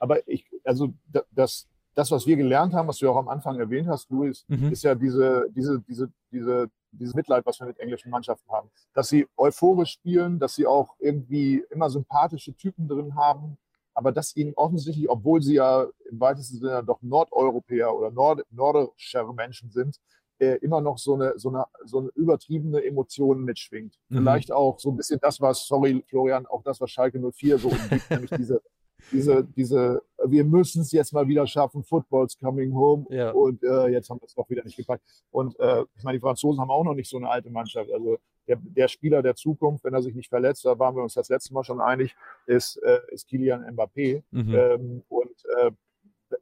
Aber 0.00 0.26
ich, 0.28 0.44
also 0.68 0.88
da- 1.10 1.22
das, 1.32 1.66
das, 1.94 2.10
was 2.10 2.26
wir 2.26 2.36
gelernt 2.36 2.74
haben, 2.74 2.86
was 2.88 2.98
du 2.98 3.06
ja 3.06 3.10
auch 3.12 3.16
am 3.16 3.28
Anfang 3.28 3.58
erwähnt 3.58 3.88
hast, 3.88 4.08
Luis, 4.10 4.44
Mhm. 4.48 4.70
ist 4.70 4.84
ja 4.84 4.94
diese, 4.94 5.46
diese, 5.50 5.80
diese, 5.80 6.10
diese, 6.30 6.70
dieses 6.92 7.14
Mitleid, 7.14 7.44
was 7.46 7.58
wir 7.60 7.66
mit 7.66 7.78
englischen 7.80 8.10
Mannschaften 8.10 8.50
haben. 8.50 8.70
Dass 8.94 9.08
sie 9.08 9.26
euphorisch 9.36 9.90
spielen, 9.92 10.38
dass 10.38 10.54
sie 10.54 10.66
auch 10.66 10.94
irgendwie 11.00 11.64
immer 11.70 11.90
sympathische 11.90 12.54
Typen 12.54 12.86
drin 12.88 13.14
haben, 13.16 13.56
aber 13.94 14.12
dass 14.12 14.36
ihnen 14.36 14.54
offensichtlich, 14.54 15.08
obwohl 15.10 15.42
sie 15.42 15.54
ja 15.54 15.86
im 16.10 16.20
weitesten 16.20 16.58
Sinne 16.58 16.84
doch 16.84 17.00
Nordeuropäer 17.02 17.92
oder 17.94 18.10
Nord 18.10 18.44
nordischere 18.50 19.34
Menschen 19.34 19.70
sind, 19.70 19.98
äh, 20.38 20.54
immer 20.58 20.80
noch 20.80 20.98
so 20.98 21.14
eine, 21.14 21.32
so, 21.36 21.48
eine, 21.48 21.64
so 21.84 21.98
eine 21.98 22.08
übertriebene 22.14 22.84
Emotion 22.84 23.42
mitschwingt. 23.42 23.98
Mhm. 24.08 24.18
Vielleicht 24.18 24.52
auch 24.52 24.78
so 24.78 24.90
ein 24.90 24.96
bisschen 24.96 25.18
das, 25.20 25.40
was, 25.40 25.66
sorry 25.66 26.04
Florian, 26.06 26.46
auch 26.46 26.62
das, 26.62 26.80
was 26.80 26.90
Schalke 26.92 27.18
04 27.18 27.58
so 27.58 27.68
umgibt, 27.70 28.08
nämlich 28.10 28.30
diese, 28.30 28.62
diese, 29.10 29.42
diese, 29.44 30.00
wir 30.24 30.44
müssen 30.44 30.82
es 30.82 30.92
jetzt 30.92 31.12
mal 31.12 31.28
wieder 31.28 31.46
schaffen, 31.46 31.82
Football's 31.84 32.38
coming 32.38 32.74
home 32.74 33.06
Ja. 33.10 33.30
und 33.30 33.62
äh, 33.62 33.88
jetzt 33.88 34.10
haben 34.10 34.20
wir 34.20 34.26
es 34.26 34.34
doch 34.34 34.48
wieder 34.50 34.64
nicht 34.64 34.76
gepackt. 34.76 35.02
Und 35.30 35.58
äh, 35.60 35.84
ich 35.96 36.02
meine, 36.02 36.18
die 36.18 36.22
Franzosen 36.22 36.60
haben 36.60 36.70
auch 36.70 36.84
noch 36.84 36.94
nicht 36.94 37.08
so 37.08 37.16
eine 37.16 37.28
alte 37.30 37.50
Mannschaft. 37.50 37.90
Also 37.92 38.18
der, 38.46 38.56
der 38.56 38.88
Spieler 38.88 39.22
der 39.22 39.34
Zukunft, 39.34 39.84
wenn 39.84 39.94
er 39.94 40.02
sich 40.02 40.14
nicht 40.14 40.28
verletzt, 40.28 40.64
da 40.64 40.78
waren 40.78 40.96
wir 40.96 41.02
uns 41.02 41.14
das 41.14 41.28
letzte 41.28 41.52
Mal 41.54 41.64
schon 41.64 41.80
einig, 41.80 42.16
ist, 42.46 42.76
äh, 42.78 43.00
ist 43.10 43.28
Kilian 43.28 43.64
Mbappé. 43.64 44.22
Mhm. 44.30 44.54
Ähm, 44.54 45.02
und 45.08 45.44
äh, 45.58 45.70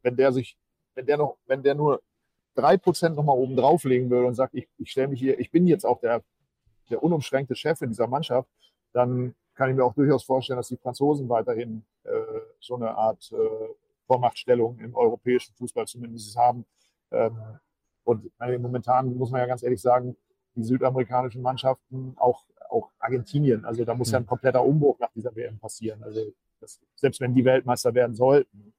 wenn 0.02 0.16
der 0.16 0.32
sich, 0.32 0.56
wenn 0.94 1.06
der 1.06 1.18
noch, 1.18 1.36
wenn 1.46 1.62
der 1.62 1.74
nur 1.74 2.00
drei 2.54 2.76
Prozent 2.78 3.16
nochmal 3.16 3.36
oben 3.36 3.56
drauflegen 3.56 4.08
würde 4.08 4.26
und 4.28 4.34
sagt, 4.34 4.54
ich, 4.54 4.68
ich 4.78 4.90
stelle 4.90 5.08
mich 5.08 5.20
hier, 5.20 5.38
ich 5.38 5.50
bin 5.50 5.66
jetzt 5.66 5.84
auch 5.84 6.00
der, 6.00 6.22
der 6.90 7.02
unumschränkte 7.02 7.54
Chef 7.54 7.82
in 7.82 7.90
dieser 7.90 8.06
Mannschaft, 8.06 8.48
dann 8.92 9.34
kann 9.56 9.70
ich 9.70 9.76
mir 9.76 9.84
auch 9.84 9.94
durchaus 9.94 10.24
vorstellen, 10.24 10.58
dass 10.58 10.68
die 10.68 10.76
Franzosen 10.76 11.28
weiterhin 11.28 11.84
äh, 12.04 12.10
so 12.60 12.76
eine 12.76 12.94
Art 12.94 13.32
äh, 13.32 13.68
Vormachtstellung 14.06 14.78
im 14.78 14.94
europäischen 14.94 15.54
Fußball 15.54 15.86
zumindest 15.86 16.36
haben. 16.36 16.64
Ähm, 17.10 17.36
und 18.04 18.30
äh, 18.40 18.58
momentan 18.58 19.16
muss 19.16 19.30
man 19.30 19.40
ja 19.40 19.46
ganz 19.46 19.62
ehrlich 19.62 19.80
sagen, 19.80 20.16
die 20.54 20.62
südamerikanischen 20.62 21.42
Mannschaften, 21.42 22.14
auch, 22.16 22.44
auch 22.68 22.90
Argentinien, 22.98 23.64
also 23.64 23.84
da 23.84 23.94
muss 23.94 24.10
ja 24.10 24.18
ein 24.18 24.26
kompletter 24.26 24.64
Umbruch 24.64 24.98
nach 24.98 25.10
dieser 25.12 25.34
WM 25.34 25.58
passieren. 25.58 26.02
Also 26.02 26.20
das, 26.60 26.80
selbst 26.94 27.20
wenn 27.20 27.34
die 27.34 27.44
Weltmeister 27.44 27.94
werden 27.94 28.14
sollten. 28.14 28.72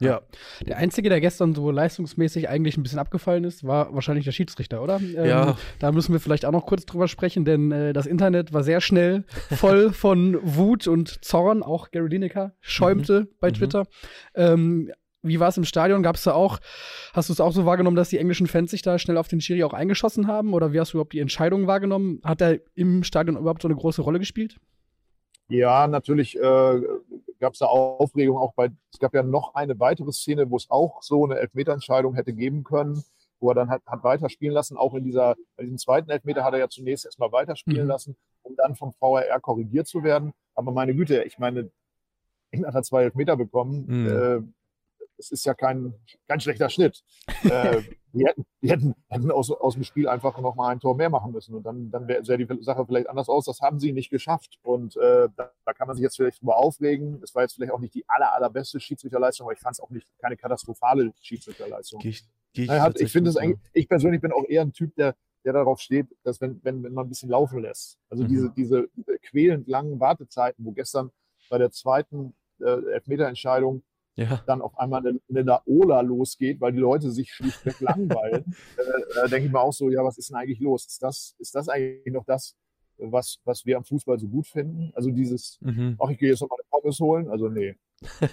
Ja. 0.00 0.20
Der 0.64 0.76
Einzige, 0.76 1.08
der 1.08 1.20
gestern 1.20 1.54
so 1.54 1.70
leistungsmäßig 1.72 2.48
eigentlich 2.48 2.76
ein 2.76 2.84
bisschen 2.84 3.00
abgefallen 3.00 3.42
ist, 3.44 3.64
war 3.66 3.92
wahrscheinlich 3.94 4.24
der 4.24 4.32
Schiedsrichter, 4.32 4.80
oder? 4.82 5.00
Ähm, 5.00 5.24
Ja. 5.26 5.56
Da 5.80 5.90
müssen 5.90 6.12
wir 6.12 6.20
vielleicht 6.20 6.44
auch 6.44 6.52
noch 6.52 6.66
kurz 6.66 6.86
drüber 6.86 7.08
sprechen, 7.08 7.44
denn 7.44 7.72
äh, 7.72 7.92
das 7.92 8.06
Internet 8.06 8.52
war 8.52 8.62
sehr 8.62 8.80
schnell 8.80 9.24
voll 9.50 9.92
von 9.92 10.38
Wut 10.42 10.86
und 10.86 11.24
Zorn. 11.24 11.62
Auch 11.64 11.90
Gary 11.90 12.08
Lineker 12.08 12.52
schäumte 12.60 13.28
bei 13.40 13.48
Mhm. 13.48 13.54
Twitter. 13.54 13.86
Ähm, 14.34 14.92
wie 15.22 15.40
war 15.40 15.48
es 15.48 15.56
im 15.56 15.64
Stadion? 15.64 16.04
Gab 16.04 16.14
es 16.14 16.22
da 16.22 16.32
auch, 16.32 16.60
hast 17.12 17.28
du 17.28 17.32
es 17.32 17.40
auch 17.40 17.52
so 17.52 17.66
wahrgenommen, 17.66 17.96
dass 17.96 18.08
die 18.08 18.18
englischen 18.18 18.46
Fans 18.46 18.70
sich 18.70 18.82
da 18.82 19.00
schnell 19.00 19.16
auf 19.16 19.26
den 19.26 19.40
Schiri 19.40 19.64
auch 19.64 19.74
eingeschossen 19.74 20.28
haben? 20.28 20.54
Oder 20.54 20.72
wie 20.72 20.78
hast 20.78 20.92
du 20.92 20.98
überhaupt 20.98 21.12
die 21.12 21.18
Entscheidung 21.18 21.66
wahrgenommen? 21.66 22.20
Hat 22.22 22.40
er 22.40 22.60
im 22.76 23.02
Stadion 23.02 23.36
überhaupt 23.36 23.62
so 23.62 23.68
eine 23.68 23.74
große 23.76 24.00
Rolle 24.00 24.20
gespielt? 24.20 24.58
Ja, 25.50 25.88
natürlich 25.88 26.38
äh, 26.38 26.80
gab 27.38 27.52
es 27.52 27.58
da 27.60 27.66
Aufregung 27.66 28.36
auch 28.38 28.52
bei, 28.54 28.70
es 28.92 28.98
gab 28.98 29.14
ja 29.14 29.22
noch 29.22 29.54
eine 29.54 29.78
weitere 29.80 30.12
Szene, 30.12 30.50
wo 30.50 30.56
es 30.56 30.70
auch 30.70 31.02
so 31.02 31.24
eine 31.24 31.38
Elfmeterentscheidung 31.38 32.14
hätte 32.14 32.32
geben 32.32 32.64
können, 32.64 33.02
wo 33.40 33.50
er 33.50 33.54
dann 33.54 33.70
hat, 33.70 33.82
hat 33.86 34.02
weiterspielen 34.04 34.52
lassen. 34.54 34.76
Auch 34.76 34.94
in 34.94 35.04
dieser, 35.04 35.36
bei 35.56 35.62
diesem 35.64 35.78
zweiten 35.78 36.10
Elfmeter 36.10 36.44
hat 36.44 36.52
er 36.54 36.58
ja 36.60 36.68
zunächst 36.68 37.04
erstmal 37.04 37.30
weiterspielen 37.32 37.84
Mhm. 37.84 37.88
lassen, 37.88 38.16
um 38.42 38.56
dann 38.56 38.74
vom 38.74 38.92
VAR 38.98 39.40
korrigiert 39.40 39.86
zu 39.86 40.02
werden. 40.02 40.32
Aber 40.54 40.72
meine 40.72 40.94
Güte, 40.94 41.22
ich 41.22 41.38
meine, 41.38 41.70
England 42.50 42.74
hat 42.74 42.84
zwei 42.86 43.04
Elfmeter 43.04 43.36
bekommen. 43.36 43.84
Mhm. 43.86 44.54
Das 45.18 45.30
ist 45.30 45.44
ja 45.44 45.52
kein, 45.52 45.92
kein 46.26 46.40
schlechter 46.40 46.70
Schnitt. 46.70 47.02
äh, 47.44 47.82
die 48.14 48.24
hätten, 48.24 48.46
die 48.62 48.70
hätten, 48.70 48.94
hätten 49.08 49.30
aus, 49.30 49.50
aus 49.50 49.74
dem 49.74 49.82
Spiel 49.84 50.08
einfach 50.08 50.40
noch 50.40 50.54
mal 50.54 50.68
ein 50.70 50.80
Tor 50.80 50.96
mehr 50.96 51.10
machen 51.10 51.32
müssen. 51.32 51.54
Und 51.54 51.64
dann, 51.64 51.90
dann 51.90 52.08
wäre 52.08 52.24
sähe 52.24 52.38
die 52.38 52.62
Sache 52.64 52.86
vielleicht 52.86 53.08
anders 53.10 53.28
aus. 53.28 53.44
Das 53.44 53.60
haben 53.60 53.78
sie 53.80 53.92
nicht 53.92 54.08
geschafft. 54.10 54.58
Und 54.62 54.96
äh, 54.96 55.28
da, 55.36 55.52
da 55.66 55.72
kann 55.74 55.86
man 55.88 55.96
sich 55.96 56.02
jetzt 56.04 56.16
vielleicht 56.16 56.40
drüber 56.40 56.56
aufregen. 56.56 57.20
Es 57.22 57.34
war 57.34 57.42
jetzt 57.42 57.54
vielleicht 57.56 57.72
auch 57.72 57.80
nicht 57.80 57.94
die 57.94 58.04
aller, 58.08 58.32
allerbeste 58.32 58.80
Schiedsrichterleistung, 58.80 59.44
aber 59.46 59.52
ich 59.52 59.60
fand 59.60 59.74
es 59.74 59.80
auch 59.80 59.90
nicht 59.90 60.06
keine 60.18 60.36
katastrophale 60.36 61.12
Schiedsrichterleistung. 61.20 62.00
Ich, 62.04 62.24
geh 62.54 62.62
ich, 62.62 62.68
Naja, 62.68 62.82
hat- 62.82 63.00
ich 63.00 63.12
finde 63.12 63.30
es 63.30 63.36
eigentlich, 63.36 63.58
ich 63.74 63.88
persönlich 63.88 64.20
bin 64.20 64.32
auch 64.32 64.44
eher 64.48 64.62
ein 64.62 64.72
Typ, 64.72 64.94
der, 64.94 65.14
der 65.44 65.52
darauf 65.52 65.80
steht, 65.80 66.06
dass 66.22 66.40
wenn, 66.40 66.60
wenn, 66.64 66.82
wenn 66.84 66.94
man 66.94 67.06
ein 67.06 67.08
bisschen 67.10 67.28
laufen 67.30 67.60
lässt. 67.60 67.98
Also 68.08 68.24
Mhm. 68.24 68.28
diese, 68.28 68.50
diese 68.50 68.88
quälend 69.22 69.66
langen 69.68 69.98
Wartezeiten, 70.00 70.64
wo 70.64 70.70
gestern 70.72 71.10
bei 71.50 71.58
der 71.58 71.70
zweiten 71.72 72.34
äh, 72.60 72.92
Elfmeterentscheidung. 72.92 73.82
Ja. 74.18 74.42
dann 74.46 74.60
auf 74.62 74.76
einmal 74.78 75.06
eine, 75.06 75.20
eine 75.28 75.42
Laola 75.42 76.00
losgeht, 76.00 76.60
weil 76.60 76.72
die 76.72 76.78
Leute 76.80 77.10
sich 77.12 77.32
schlichtweg 77.32 77.78
langweilen, 77.80 78.44
äh, 78.76 78.82
da 79.14 79.28
denke 79.28 79.46
ich 79.46 79.52
mir 79.52 79.60
auch 79.60 79.72
so, 79.72 79.90
ja, 79.90 80.02
was 80.04 80.18
ist 80.18 80.30
denn 80.30 80.36
eigentlich 80.36 80.58
los? 80.60 80.86
Ist 80.86 81.02
das, 81.02 81.34
ist 81.38 81.54
das 81.54 81.68
eigentlich 81.68 82.12
noch 82.12 82.24
das, 82.24 82.56
was, 82.96 83.38
was 83.44 83.64
wir 83.64 83.76
am 83.76 83.84
Fußball 83.84 84.18
so 84.18 84.26
gut 84.26 84.48
finden? 84.48 84.90
Also 84.94 85.10
dieses, 85.12 85.58
Mhm. 85.60 85.96
ach, 86.00 86.10
ich 86.10 86.18
gehe 86.18 86.30
jetzt 86.30 86.40
noch 86.42 86.48
mal 86.50 86.56
eine 86.56 86.68
Pommes 86.68 86.98
holen? 86.98 87.28
Also 87.30 87.48
nee. 87.48 87.76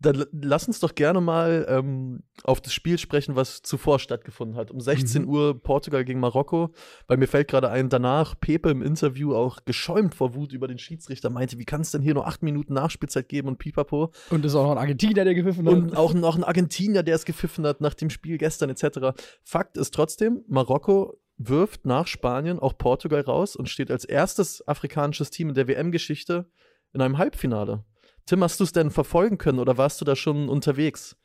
Dann 0.00 0.26
lass 0.30 0.68
uns 0.68 0.78
doch 0.78 0.94
gerne 0.94 1.20
mal 1.20 1.66
ähm, 1.68 2.22
auf 2.44 2.60
das 2.60 2.72
Spiel 2.72 2.98
sprechen, 2.98 3.34
was 3.34 3.62
zuvor 3.62 3.98
stattgefunden 3.98 4.56
hat. 4.56 4.70
Um 4.70 4.80
16 4.80 5.22
Mhm. 5.22 5.28
Uhr 5.28 5.60
Portugal 5.60 6.04
gegen 6.04 6.20
Marokko. 6.20 6.72
Weil 7.08 7.16
mir 7.16 7.26
fällt 7.26 7.48
gerade 7.48 7.68
ein, 7.68 7.88
danach 7.88 8.38
Pepe 8.38 8.70
im 8.70 8.80
Interview 8.80 9.34
auch 9.34 9.64
geschäumt 9.64 10.14
vor 10.14 10.36
Wut 10.36 10.52
über 10.52 10.68
den 10.68 10.78
Schiedsrichter 10.78 11.30
meinte, 11.30 11.58
wie 11.58 11.64
kann 11.64 11.80
es 11.80 11.90
denn 11.90 12.02
hier 12.02 12.14
nur 12.14 12.28
acht 12.28 12.44
Minuten 12.44 12.74
Nachspielzeit 12.74 13.28
geben 13.28 13.48
und 13.48 13.58
pipapo. 13.58 14.12
Und 14.30 14.44
es 14.44 14.52
ist 14.52 14.56
auch 14.56 14.66
noch 14.66 14.72
ein 14.72 14.78
Argentinier, 14.78 15.24
der 15.24 15.34
gepfiffen 15.34 15.66
hat. 15.66 15.74
Und 15.74 15.96
auch 15.96 16.14
noch 16.14 16.36
ein 16.36 16.44
Argentinier, 16.44 17.02
der 17.02 17.16
es 17.16 17.24
gepfiffen 17.24 17.66
hat 17.66 17.80
nach 17.80 17.94
dem 17.94 18.10
Spiel 18.10 18.38
gestern 18.38 18.70
etc. 18.70 19.18
Fakt 19.42 19.76
ist 19.76 19.92
trotzdem, 19.94 20.44
Marokko 20.46 21.18
wirft 21.38 21.86
nach 21.86 22.06
Spanien 22.06 22.60
auch 22.60 22.78
Portugal 22.78 23.22
raus 23.22 23.56
und 23.56 23.68
steht 23.68 23.90
als 23.90 24.04
erstes 24.04 24.66
afrikanisches 24.68 25.30
Team 25.30 25.48
in 25.48 25.54
der 25.54 25.66
WM-Geschichte 25.66 26.48
in 26.92 27.00
einem 27.00 27.18
Halbfinale. 27.18 27.84
Tim, 28.28 28.42
hast 28.42 28.60
du 28.60 28.64
es 28.64 28.72
denn 28.72 28.90
verfolgen 28.90 29.38
können 29.38 29.58
oder 29.58 29.78
warst 29.78 30.02
du 30.02 30.04
da 30.04 30.14
schon 30.14 30.50
unterwegs? 30.50 31.16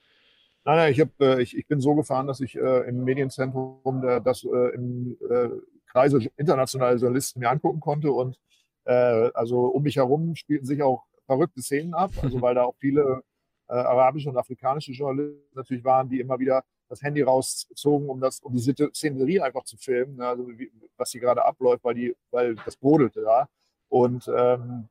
Nein, 0.64 0.78
nein, 0.78 0.92
ich, 0.94 1.02
hab, 1.02 1.10
äh, 1.20 1.42
ich, 1.42 1.58
ich 1.58 1.68
bin 1.68 1.82
so 1.82 1.96
gefahren, 1.96 2.28
dass 2.28 2.40
ich 2.40 2.56
äh, 2.56 2.88
im 2.88 3.04
Medienzentrum 3.04 4.02
der, 4.02 4.22
das 4.22 4.46
äh, 4.46 4.74
im 4.74 5.18
äh, 5.30 5.50
Kreise 5.92 6.20
internationaler 6.38 6.96
Journalisten 6.96 7.42
mir 7.42 7.50
angucken 7.50 7.82
konnte. 7.82 8.10
Und 8.14 8.40
äh, 8.86 8.94
also 9.34 9.66
um 9.66 9.84
mich 9.84 9.98
herum 9.98 10.34
spielten 10.38 10.66
sich 10.66 10.82
auch 10.82 11.04
verrückte 11.26 11.62
Szenen 11.62 11.94
ab, 11.94 12.12
also 12.22 12.42
weil 12.42 12.56
da 12.56 12.64
auch 12.64 12.76
viele 12.80 13.22
äh, 13.68 13.74
arabische 13.74 14.30
und 14.30 14.38
afrikanische 14.38 14.94
Journalisten 14.94 15.56
natürlich 15.56 15.84
waren, 15.84 16.08
die 16.08 16.22
immer 16.22 16.40
wieder 16.40 16.64
das 16.88 17.02
Handy 17.02 17.22
rauszogen, 17.22 18.08
um 18.08 18.22
das, 18.22 18.40
um 18.40 18.54
die 18.54 18.62
Szenerie 18.62 19.42
einfach 19.42 19.66
zu 19.66 19.76
filmen, 19.76 20.16
ne, 20.16 20.28
also 20.28 20.48
wie, 20.58 20.72
was 20.96 21.12
hier 21.12 21.20
gerade 21.20 21.44
abläuft, 21.44 21.84
weil 21.84 21.96
die, 21.96 22.16
weil 22.32 22.56
das 22.56 22.78
brodelte 22.78 23.24
da. 23.24 23.50
Und 23.90 24.32
ähm, 24.34 24.88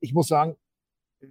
ich 0.00 0.12
muss 0.12 0.26
sagen, 0.26 0.56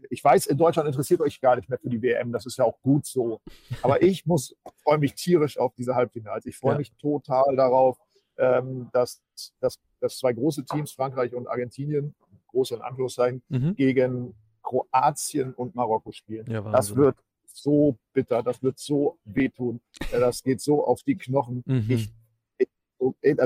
ich 0.10 0.24
weiß, 0.24 0.46
in 0.48 0.58
Deutschland 0.58 0.88
interessiert 0.88 1.22
euch 1.22 1.40
gar 1.42 1.56
nicht 1.56 1.70
mehr 1.70 1.80
für 1.80 1.90
die 1.90 2.02
WM, 2.02 2.32
das 2.32 2.46
ist 2.46 2.58
ja 2.58 2.66
auch 2.66 2.80
gut 2.82 3.06
so. 3.06 3.42
Aber 3.82 4.02
ich 4.02 4.26
muss, 4.26 4.56
freue 4.84 4.98
mich 4.98 5.16
tierisch 5.16 5.58
auf 5.58 5.74
diese 5.76 5.96
Halbfinals. 5.96 6.46
Ich 6.46 6.58
freue 6.58 6.74
Ja. 6.74 6.78
mich 6.80 6.92
total 6.94 7.56
darauf, 7.56 7.98
ähm, 8.38 8.90
dass, 8.94 9.22
dass, 9.60 9.80
dass 10.00 10.18
zwei 10.18 10.34
große 10.34 10.66
Teams, 10.66 10.92
Frankreich 10.92 11.34
und 11.34 11.48
Argentinien, 11.48 12.16
große 12.48 12.76
in 12.76 12.82
Anführungszeichen, 12.82 13.42
Mhm. 13.50 13.76
gegen 13.76 14.34
Kroatien 14.64 15.54
und 15.54 15.76
Marokko 15.76 16.12
spielen. 16.12 16.50
Ja, 16.50 16.62
das 16.62 16.96
wird 16.96 17.18
so 17.54 17.98
bitter, 18.14 18.42
das 18.44 18.62
wird 18.64 18.80
so 18.80 19.18
wehtun, 19.26 19.82
das 20.12 20.42
geht 20.44 20.62
so 20.62 20.86
auf 20.86 21.04
die 21.04 21.16
Knochen. 21.18 21.64
Mhm. 21.66 21.86
Ich, 21.90 22.10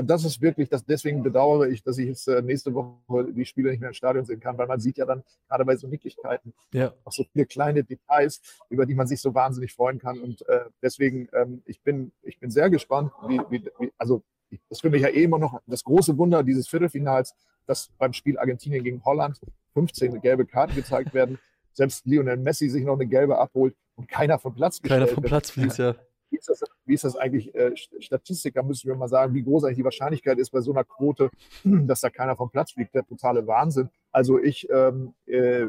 das 0.02 0.24
ist 0.24 0.40
wirklich, 0.42 0.68
das, 0.68 0.84
deswegen 0.84 1.22
bedauere 1.22 1.68
ich, 1.68 1.82
dass 1.82 1.98
ich 1.98 2.06
jetzt 2.08 2.28
äh, 2.28 2.42
nächste 2.42 2.74
Woche 2.74 3.32
die 3.32 3.44
Spiele 3.46 3.70
nicht 3.70 3.80
mehr 3.80 3.88
im 3.90 3.94
Stadion 3.94 4.24
sehen 4.24 4.40
kann, 4.40 4.58
weil 4.58 4.66
man 4.66 4.80
sieht 4.80 4.98
ja 4.98 5.06
dann 5.06 5.22
gerade 5.48 5.64
bei 5.64 5.76
so 5.76 5.86
Nicklichkeiten 5.88 6.52
Ja. 6.72 6.92
auch 7.04 7.12
so 7.12 7.24
viele 7.32 7.46
kleine 7.46 7.82
Details, 7.84 8.40
über 8.68 8.86
die 8.86 8.94
man 8.94 9.06
sich 9.06 9.20
so 9.20 9.34
wahnsinnig 9.34 9.72
freuen 9.72 9.98
kann. 9.98 10.18
Und 10.20 10.46
äh, 10.48 10.66
deswegen, 10.82 11.28
ähm, 11.32 11.62
ich, 11.64 11.82
bin, 11.82 12.12
ich 12.22 12.38
bin 12.38 12.50
sehr 12.50 12.70
gespannt, 12.70 13.12
wie, 13.28 13.40
wie, 13.50 13.64
wie 13.78 13.92
also 13.98 14.22
das 14.68 14.80
finde 14.80 14.98
ich 14.98 15.02
ja 15.02 15.08
eh 15.08 15.24
immer 15.24 15.38
noch 15.38 15.60
das 15.66 15.82
große 15.84 16.16
Wunder 16.18 16.42
dieses 16.42 16.68
Viertelfinals, 16.68 17.34
dass 17.66 17.90
beim 17.98 18.12
Spiel 18.12 18.38
Argentinien 18.38 18.84
gegen 18.84 19.04
Holland 19.04 19.40
15 19.72 20.20
gelbe 20.20 20.46
Karten 20.46 20.74
gezeigt 20.74 21.14
werden, 21.14 21.38
selbst 21.72 22.06
Lionel 22.06 22.36
Messi 22.36 22.68
sich 22.68 22.84
noch 22.84 22.94
eine 22.94 23.06
gelbe 23.06 23.38
abholt 23.38 23.74
und 23.96 24.08
keiner 24.08 24.38
vom 24.38 24.54
Platz 24.54 24.80
Keiner 24.80 25.06
vom. 25.06 25.22
Platz 25.22 25.50
fließt, 25.50 25.78
ja. 25.78 25.94
Ist 26.30 26.48
das, 26.48 26.60
wie 26.86 26.94
ist 26.94 27.04
das 27.04 27.16
eigentlich, 27.16 27.54
äh, 27.54 27.72
St- 27.74 28.00
Statistiker 28.02 28.62
müssen 28.62 28.88
wir 28.88 28.96
mal 28.96 29.08
sagen, 29.08 29.34
wie 29.34 29.42
groß 29.42 29.64
eigentlich 29.64 29.76
die 29.78 29.84
Wahrscheinlichkeit 29.84 30.38
ist 30.38 30.50
bei 30.50 30.60
so 30.60 30.72
einer 30.72 30.84
Quote, 30.84 31.30
dass 31.64 32.00
da 32.00 32.10
keiner 32.10 32.36
vom 32.36 32.50
Platz 32.50 32.72
fliegt, 32.72 32.94
der 32.94 33.04
totale 33.06 33.46
Wahnsinn. 33.46 33.90
Also 34.12 34.38
ich 34.38 34.68
ähm, 34.70 35.14
äh, 35.26 35.66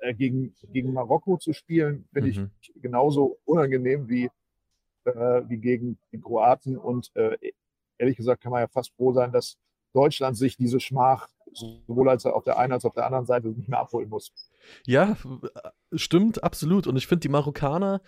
äh, 0.00 0.14
gegen, 0.14 0.54
gegen 0.72 0.92
Marokko 0.92 1.38
zu 1.38 1.52
spielen, 1.52 2.06
finde 2.12 2.30
Mhm. 2.40 2.50
ich 2.60 2.72
genauso 2.82 3.38
unangenehm 3.44 4.08
wie, 4.08 4.30
äh, 5.04 5.42
wie 5.48 5.56
gegen 5.58 5.98
die 6.12 6.20
Kroaten. 6.20 6.76
Und 6.76 7.10
äh, 7.16 7.36
ehrlich 7.96 8.16
gesagt 8.16 8.42
kann 8.42 8.52
man 8.52 8.60
ja 8.60 8.68
fast 8.68 8.92
froh 8.96 9.12
sein, 9.12 9.32
dass 9.32 9.56
Deutschland 9.94 10.36
sich 10.36 10.56
diese 10.56 10.80
Schmach 10.80 11.28
sowohl 11.54 12.10
als 12.10 12.26
auf 12.26 12.44
der 12.44 12.58
einen 12.58 12.74
als 12.74 12.84
auf 12.84 12.92
der 12.92 13.06
anderen 13.06 13.24
Seite 13.24 13.48
nicht 13.48 13.68
mehr 13.70 13.78
abholen 13.80 14.10
muss. 14.10 14.32
Ja, 14.86 15.16
äh, 15.42 15.70
stimmt, 15.98 16.44
absolut. 16.44 16.86
Und 16.86 16.96
ich 16.96 17.06
finde, 17.06 17.20
die 17.20 17.30
Marokkaner, 17.30 18.02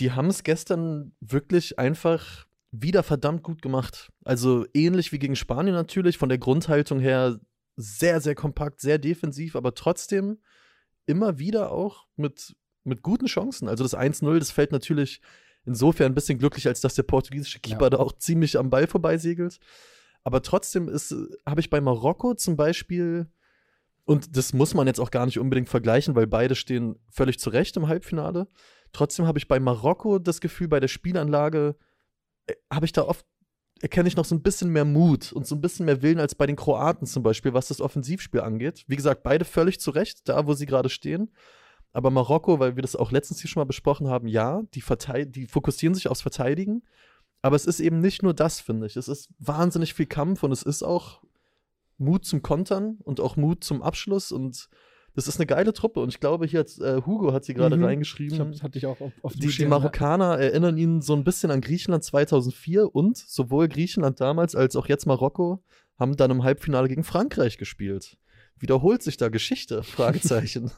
die 0.00 0.12
haben 0.12 0.28
es 0.28 0.42
gestern 0.42 1.12
wirklich 1.20 1.78
einfach 1.78 2.46
wieder 2.70 3.02
verdammt 3.02 3.42
gut 3.42 3.62
gemacht. 3.62 4.10
Also 4.24 4.66
ähnlich 4.74 5.12
wie 5.12 5.18
gegen 5.18 5.36
Spanien 5.36 5.74
natürlich, 5.74 6.18
von 6.18 6.28
der 6.28 6.38
Grundhaltung 6.38 7.00
her 7.00 7.40
sehr, 7.76 8.20
sehr 8.20 8.34
kompakt, 8.34 8.80
sehr 8.80 8.98
defensiv, 8.98 9.56
aber 9.56 9.74
trotzdem 9.74 10.38
immer 11.06 11.38
wieder 11.38 11.72
auch 11.72 12.06
mit, 12.16 12.54
mit 12.84 13.02
guten 13.02 13.26
Chancen. 13.26 13.68
Also 13.68 13.84
das 13.84 13.96
1-0, 13.96 14.38
das 14.38 14.50
fällt 14.50 14.72
natürlich 14.72 15.20
insofern 15.64 16.12
ein 16.12 16.14
bisschen 16.14 16.38
glücklich, 16.38 16.66
als 16.66 16.80
dass 16.80 16.94
der 16.94 17.04
portugiesische 17.04 17.60
Keeper 17.60 17.86
Ja. 17.86 17.90
da 17.90 17.96
auch 17.98 18.12
ziemlich 18.12 18.58
am 18.58 18.70
Ball 18.70 18.86
vorbeisegelt. 18.86 19.58
Aber 20.24 20.42
trotzdem 20.42 20.88
habe 21.46 21.60
ich 21.60 21.70
bei 21.70 21.80
Marokko 21.80 22.34
zum 22.34 22.56
Beispiel 22.56 23.28
und 24.04 24.36
das 24.36 24.52
muss 24.52 24.74
man 24.74 24.86
jetzt 24.86 25.00
auch 25.00 25.10
gar 25.10 25.26
nicht 25.26 25.38
unbedingt 25.38 25.68
vergleichen, 25.68 26.14
weil 26.14 26.26
beide 26.26 26.54
stehen 26.54 26.98
völlig 27.10 27.38
zurecht 27.38 27.76
im 27.76 27.88
Halbfinale. 27.88 28.48
Trotzdem 28.92 29.26
habe 29.26 29.38
ich 29.38 29.48
bei 29.48 29.60
Marokko 29.60 30.18
das 30.18 30.40
Gefühl, 30.40 30.68
bei 30.68 30.80
der 30.80 30.88
Spielanlage 30.88 31.76
äh, 32.46 32.54
habe 32.72 32.86
ich 32.86 32.92
da 32.92 33.02
oft, 33.02 33.26
erkenne 33.80 34.08
ich 34.08 34.16
noch 34.16 34.24
so 34.24 34.34
ein 34.34 34.42
bisschen 34.42 34.70
mehr 34.70 34.84
Mut 34.84 35.32
und 35.32 35.46
so 35.46 35.54
ein 35.54 35.60
bisschen 35.60 35.86
mehr 35.86 36.02
Willen 36.02 36.20
als 36.20 36.34
bei 36.34 36.46
den 36.46 36.56
Kroaten 36.56 37.06
zum 37.06 37.22
Beispiel, 37.22 37.54
was 37.54 37.68
das 37.68 37.80
Offensivspiel 37.80 38.40
angeht. 38.40 38.84
Wie 38.88 38.96
gesagt, 38.96 39.22
beide 39.22 39.44
völlig 39.44 39.80
zurecht, 39.80 40.28
da 40.28 40.46
wo 40.46 40.54
sie 40.54 40.66
gerade 40.66 40.88
stehen. 40.88 41.30
Aber 41.92 42.10
Marokko, 42.10 42.58
weil 42.58 42.76
wir 42.76 42.82
das 42.82 42.96
auch 42.96 43.12
letztens 43.12 43.40
hier 43.40 43.48
schon 43.48 43.60
mal 43.60 43.66
besprochen 43.66 44.08
haben, 44.08 44.28
ja, 44.28 44.62
die, 44.74 44.82
die 45.26 45.46
fokussieren 45.46 45.94
sich 45.94 46.08
aufs 46.08 46.22
Verteidigen. 46.22 46.82
Aber 47.40 47.56
es 47.56 47.66
ist 47.66 47.80
eben 47.80 48.00
nicht 48.00 48.22
nur 48.22 48.34
das, 48.34 48.60
finde 48.60 48.86
ich. 48.86 48.96
Es 48.96 49.08
ist 49.08 49.30
wahnsinnig 49.38 49.94
viel 49.94 50.06
Kampf 50.06 50.42
und 50.42 50.52
es 50.52 50.62
ist 50.62 50.82
auch 50.82 51.22
Mut 51.96 52.24
zum 52.24 52.42
Kontern 52.42 52.98
und 53.04 53.20
auch 53.20 53.36
Mut 53.36 53.64
zum 53.64 53.82
Abschluss 53.82 54.32
und 54.32 54.68
das 55.14 55.26
ist 55.28 55.38
eine 55.38 55.46
geile 55.46 55.72
Truppe 55.72 56.00
und 56.00 56.08
ich 56.10 56.20
glaube, 56.20 56.46
hier 56.46 56.60
hat 56.60 56.78
äh, 56.78 57.02
Hugo 57.04 57.32
hat 57.32 57.44
sie 57.44 57.54
gerade 57.54 57.76
Mhm. 57.76 57.84
reingeschrieben. 57.84 58.34
Ich 58.34 58.40
hab, 58.40 58.52
das 58.52 58.62
hatte 58.62 58.78
ich 58.78 58.86
auch 58.86 59.00
auf, 59.00 59.12
auf 59.22 59.32
die, 59.34 59.48
die. 59.48 59.66
Marokkaner 59.66 60.38
erinnern 60.38 60.76
ihn 60.78 61.00
so 61.02 61.14
ein 61.14 61.24
bisschen 61.24 61.50
an 61.50 61.60
Griechenland 61.60 62.04
2004 62.04 62.94
und 62.94 63.16
sowohl 63.16 63.68
Griechenland 63.68 64.20
damals 64.20 64.54
als 64.54 64.76
auch 64.76 64.86
jetzt 64.86 65.06
Marokko 65.06 65.62
haben 65.98 66.16
dann 66.16 66.30
im 66.30 66.44
Halbfinale 66.44 66.88
gegen 66.88 67.02
Frankreich 67.04 67.58
gespielt. 67.58 68.16
Wiederholt 68.60 69.02
sich 69.02 69.16
da 69.16 69.28
Geschichte? 69.28 69.82
Fragezeichen. 69.84 70.70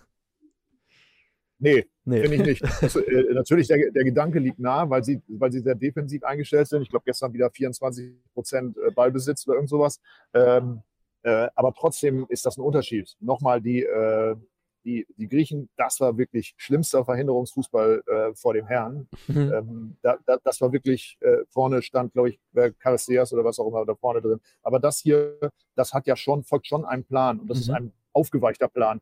Nee, 1.63 1.87
Nee. 2.07 2.23
finde 2.23 2.37
ich 2.37 2.43
nicht. 2.63 2.63
Das, 2.81 2.97
äh, 2.97 3.35
natürlich, 3.35 3.69
der, 3.69 3.91
der 3.91 4.05
Gedanke 4.05 4.39
liegt 4.39 4.59
nahe, 4.59 4.89
weil 4.89 5.05
sie, 5.05 5.21
weil 5.29 5.53
sie 5.53 5.61
sehr 5.61 5.75
defensiv 5.75 6.25
eingestellt 6.25 6.67
sind. 6.69 6.81
Ich 6.83 6.89
glaube, 6.89 7.03
gestern 7.05 7.35
wieder 7.35 7.51
24 7.51 8.15
Prozent 8.33 8.77
äh, 8.79 8.91
Ballbesitz 8.91 9.47
oder 9.47 9.57
irgend 9.57 9.69
sowas. 9.69 10.01
Ähm, 10.33 10.81
äh, 11.23 11.49
aber 11.55 11.73
trotzdem 11.75 12.27
ist 12.29 12.47
das 12.47 12.57
ein 12.57 12.63
Unterschied. 12.63 13.17
Nochmal, 13.21 13.61
die, 13.61 13.83
äh, 13.83 14.37
die, 14.85 15.07
die 15.19 15.29
Griechen, 15.29 15.69
das 15.77 16.01
war 16.01 16.17
wirklich 16.17 16.55
schlimmster 16.57 17.05
Verhinderungsfußball 17.05 18.03
äh, 18.07 18.35
vor 18.35 18.55
dem 18.55 18.67
Herrn. 18.67 19.09
Mhm. 19.29 19.53
Ähm, 19.53 19.97
da, 20.01 20.17
da, 20.25 20.39
das 20.43 20.61
war 20.63 20.73
wirklich, 20.73 21.19
äh, 21.21 21.45
vorne 21.51 21.83
stand, 21.83 22.15
glaube 22.15 22.31
ich, 22.31 22.41
äh, 22.55 22.73
Caristeas 22.79 23.33
oder 23.35 23.45
was 23.45 23.59
auch 23.59 23.69
immer 23.69 23.85
da 23.85 23.95
vorne 23.95 24.23
drin. 24.23 24.41
Aber 24.63 24.79
das 24.81 24.99
hier, 25.01 25.39
das 25.75 25.93
hat 25.93 26.07
ja 26.07 26.17
schon, 26.17 26.45
folgt 26.45 26.67
schon 26.67 26.85
einem 26.87 27.05
Plan 27.05 27.41
und 27.41 27.49
das 27.51 27.59
ist 27.59 27.69
Mhm. 27.69 27.75
ein 27.75 27.93
aufgeweichter 28.15 28.69
Plan. 28.69 29.01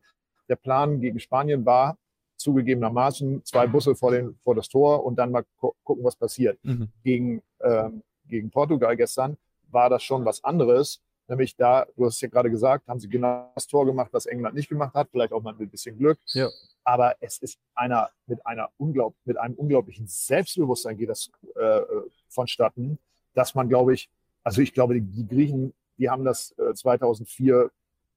Der 0.49 0.57
Plan 0.57 0.99
gegen 0.99 1.19
Spanien 1.19 1.65
war 1.65 1.97
zugegebenermaßen 2.35 3.43
zwei 3.45 3.67
Busse 3.67 3.95
vor, 3.95 4.11
den, 4.11 4.37
vor 4.43 4.55
das 4.55 4.67
Tor 4.69 5.05
und 5.05 5.15
dann 5.17 5.31
mal 5.31 5.45
gu 5.57 5.71
gucken, 5.83 6.03
was 6.03 6.15
passiert. 6.15 6.57
Mhm. 6.63 6.89
Gegen, 7.03 7.41
ähm, 7.61 8.03
gegen 8.25 8.49
Portugal 8.49 8.95
gestern 8.97 9.37
war 9.69 9.89
das 9.89 10.03
schon 10.03 10.25
was 10.25 10.43
anderes. 10.43 11.01
Nämlich 11.29 11.55
da, 11.55 11.85
du 11.95 12.05
hast 12.05 12.15
es 12.15 12.21
ja 12.21 12.27
gerade 12.27 12.49
gesagt, 12.49 12.87
haben 12.87 12.99
sie 12.99 13.07
genau 13.07 13.51
das 13.53 13.67
Tor 13.67 13.85
gemacht, 13.85 14.09
was 14.11 14.25
England 14.25 14.55
nicht 14.55 14.67
gemacht 14.67 14.95
hat, 14.95 15.09
vielleicht 15.11 15.31
auch 15.31 15.41
mal 15.41 15.53
mit 15.53 15.67
ein 15.67 15.69
bisschen 15.69 15.97
Glück. 15.97 16.17
Ja. 16.27 16.49
Aber 16.83 17.15
es 17.19 17.37
ist 17.37 17.59
einer 17.75 18.09
mit 18.25 18.45
einer 18.45 18.69
unglaub, 18.77 19.15
mit 19.25 19.37
einem 19.37 19.53
unglaublichen 19.53 20.07
Selbstbewusstsein 20.07 20.97
geht 20.97 21.09
das 21.09 21.29
äh, 21.55 21.81
vonstatten, 22.29 22.97
dass 23.35 23.53
man, 23.53 23.69
glaube 23.69 23.93
ich, 23.93 24.09
also 24.43 24.61
ich 24.61 24.73
glaube, 24.73 24.95
die, 24.95 25.01
die 25.01 25.27
Griechen, 25.27 25.73
die 25.99 26.09
haben 26.09 26.25
das 26.25 26.57
äh, 26.57 26.73
2004 26.73 27.69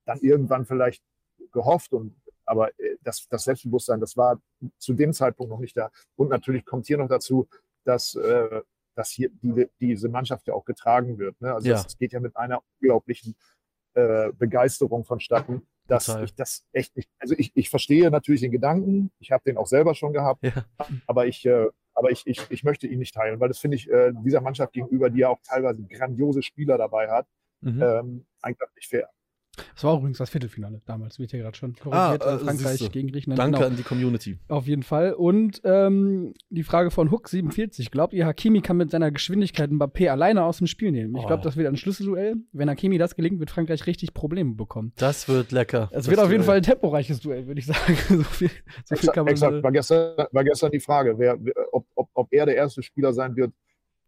dann 0.07 0.19
irgendwann 0.21 0.65
vielleicht 0.65 1.03
gehofft 1.53 1.93
und 1.93 2.17
aber 2.47 2.71
äh, 2.81 2.97
das, 3.03 3.29
das 3.29 3.45
Selbstbewusstsein, 3.45 4.01
das 4.01 4.17
war 4.17 4.41
zu 4.79 4.95
dem 4.95 5.13
Zeitpunkt 5.13 5.51
noch 5.51 5.61
nicht 5.61 5.77
da. 5.77 5.91
Und 6.17 6.31
natürlich 6.31 6.65
kommt 6.65 6.87
hier 6.87 6.99
noch 6.99 7.09
dazu, 7.09 7.47
dass, 7.85 8.15
äh, 8.15 8.63
dass 8.95 9.11
hier 9.11 9.31
die, 9.43 9.69
diese 9.81 10.09
Mannschaft 10.09 10.47
ja 10.47 10.55
auch 10.55 10.65
getragen 10.65 11.19
wird. 11.19 11.41
Ne? 11.41 11.53
Also 11.53 11.69
Ja. 11.69 11.77
es 11.87 11.97
geht 11.99 12.13
ja 12.13 12.21
mit 12.21 12.37
einer 12.37 12.63
unglaublichen 12.81 13.35
äh, 13.95 14.33
Begeisterung 14.33 15.05
vonstatten, 15.05 15.63
dass 15.87 16.07
Total. 16.07 16.25
ich 16.25 16.35
das 16.35 16.65
echt 16.73 16.97
nicht. 16.97 17.11
Also 17.19 17.35
ich, 17.37 17.53
ich 17.55 17.69
verstehe 17.71 18.11
natürlich 18.11 18.41
den 18.41 18.53
Gedanken, 18.53 19.11
ich 19.19 19.33
habe 19.33 19.43
den 19.45 19.57
auch 19.59 19.67
selber 19.67 19.95
schon 19.95 20.13
gehabt, 20.13 20.43
Ja. 20.45 20.65
aber 21.07 21.27
ich, 21.27 21.45
äh, 21.47 21.67
aber 21.95 22.11
ich, 22.11 22.27
ich, 22.27 22.41
ich 22.51 22.65
möchte 22.65 22.87
ihn 22.87 22.99
nicht 23.01 23.15
teilen, 23.15 23.39
weil 23.41 23.49
das 23.49 23.59
finde 23.59 23.77
ich 23.77 23.91
äh, 23.91 24.13
dieser 24.25 24.41
Mannschaft 24.41 24.73
gegenüber, 24.73 25.11
die 25.11 25.19
ja 25.21 25.29
auch 25.29 25.41
teilweise 25.43 25.83
grandiose 25.83 26.43
Spieler 26.43 26.79
dabei 26.79 27.11
hat, 27.11 27.27
Mhm. 27.65 27.81
ähm, 27.83 28.27
einfach 28.41 28.67
nicht 28.75 28.89
fair. 28.89 29.09
Das 29.75 29.85
war 29.85 29.99
übrigens 29.99 30.17
das 30.17 30.31
Viertelfinale 30.31 30.81
damals, 30.87 31.19
wird 31.19 31.31
hier 31.31 31.41
gerade 31.41 31.57
schon 31.57 31.75
Ah, 31.81 31.83
korrigiert. 32.17 32.23
äh, 32.23 32.25
also 32.25 32.45
Frankreich 32.47 32.91
gegen 32.91 33.09
Griechenland. 33.09 33.39
Danke 33.39 33.59
genau. 33.59 33.69
an 33.71 33.77
die 33.77 33.83
Community. 33.83 34.39
Auf 34.49 34.67
jeden 34.67 34.83
Fall. 34.83 35.13
Und 35.13 35.61
ähm, 35.65 36.33
die 36.49 36.63
Frage 36.63 36.91
von 36.91 37.11
Hook47. 37.11 37.91
Glaubt 37.91 38.15
ihr, 38.15 38.25
Hakimi 38.25 38.63
kann 38.63 38.79
mit 38.79 38.91
seiner 38.91 39.11
Geschwindigkeit 39.11 39.71
Mbappé 39.71 40.09
alleine 40.09 40.45
aus 40.45 40.57
dem 40.59 40.67
Spiel 40.67 40.91
nehmen? 40.91 41.15
Ich 41.17 41.25
Oh. 41.25 41.27
glaube, 41.27 41.43
das 41.43 41.57
wird 41.59 41.69
ein 41.69 41.77
Schlüsselduell. 41.77 42.37
Wenn 42.53 42.71
Hakimi 42.71 42.97
das 42.97 43.15
gelingt, 43.15 43.41
wird 43.41 43.51
Frankreich 43.51 43.87
richtig 43.87 44.15
Probleme 44.15 44.55
bekommen. 44.55 44.93
Das 44.97 45.29
wird 45.29 45.53
lecker. 45.53 45.89
Es 45.91 46.05
Das 46.05 46.09
wird 46.09 46.21
auf 46.21 46.31
jeden 46.31 46.39
Duell. 46.39 46.47
Fall 46.47 46.57
ein 46.57 46.63
temporeiches 46.63 47.21
Duell, 47.21 47.47
würde 47.47 47.61
ich 47.61 47.67
sagen. 47.67 47.95
so 48.09 48.23
viel, 48.23 48.51
so 48.87 48.97
viel 48.97 49.11
kann 49.11 49.25
man 49.27 49.33
Exakt, 49.33 49.63
war 49.63 49.73
gestern, 49.73 50.27
war 50.33 50.45
gestern 50.45 50.71
die 50.73 50.81
Frage, 50.81 51.19
wer, 51.19 51.37
wer- 51.45 51.55
ob, 51.73 51.87
ob, 51.95 52.09
ob 52.15 52.29
er 52.33 52.47
der 52.47 52.57
erste 52.57 52.83
Spieler 52.83 53.13
sein 53.13 53.37
wird, 53.37 53.53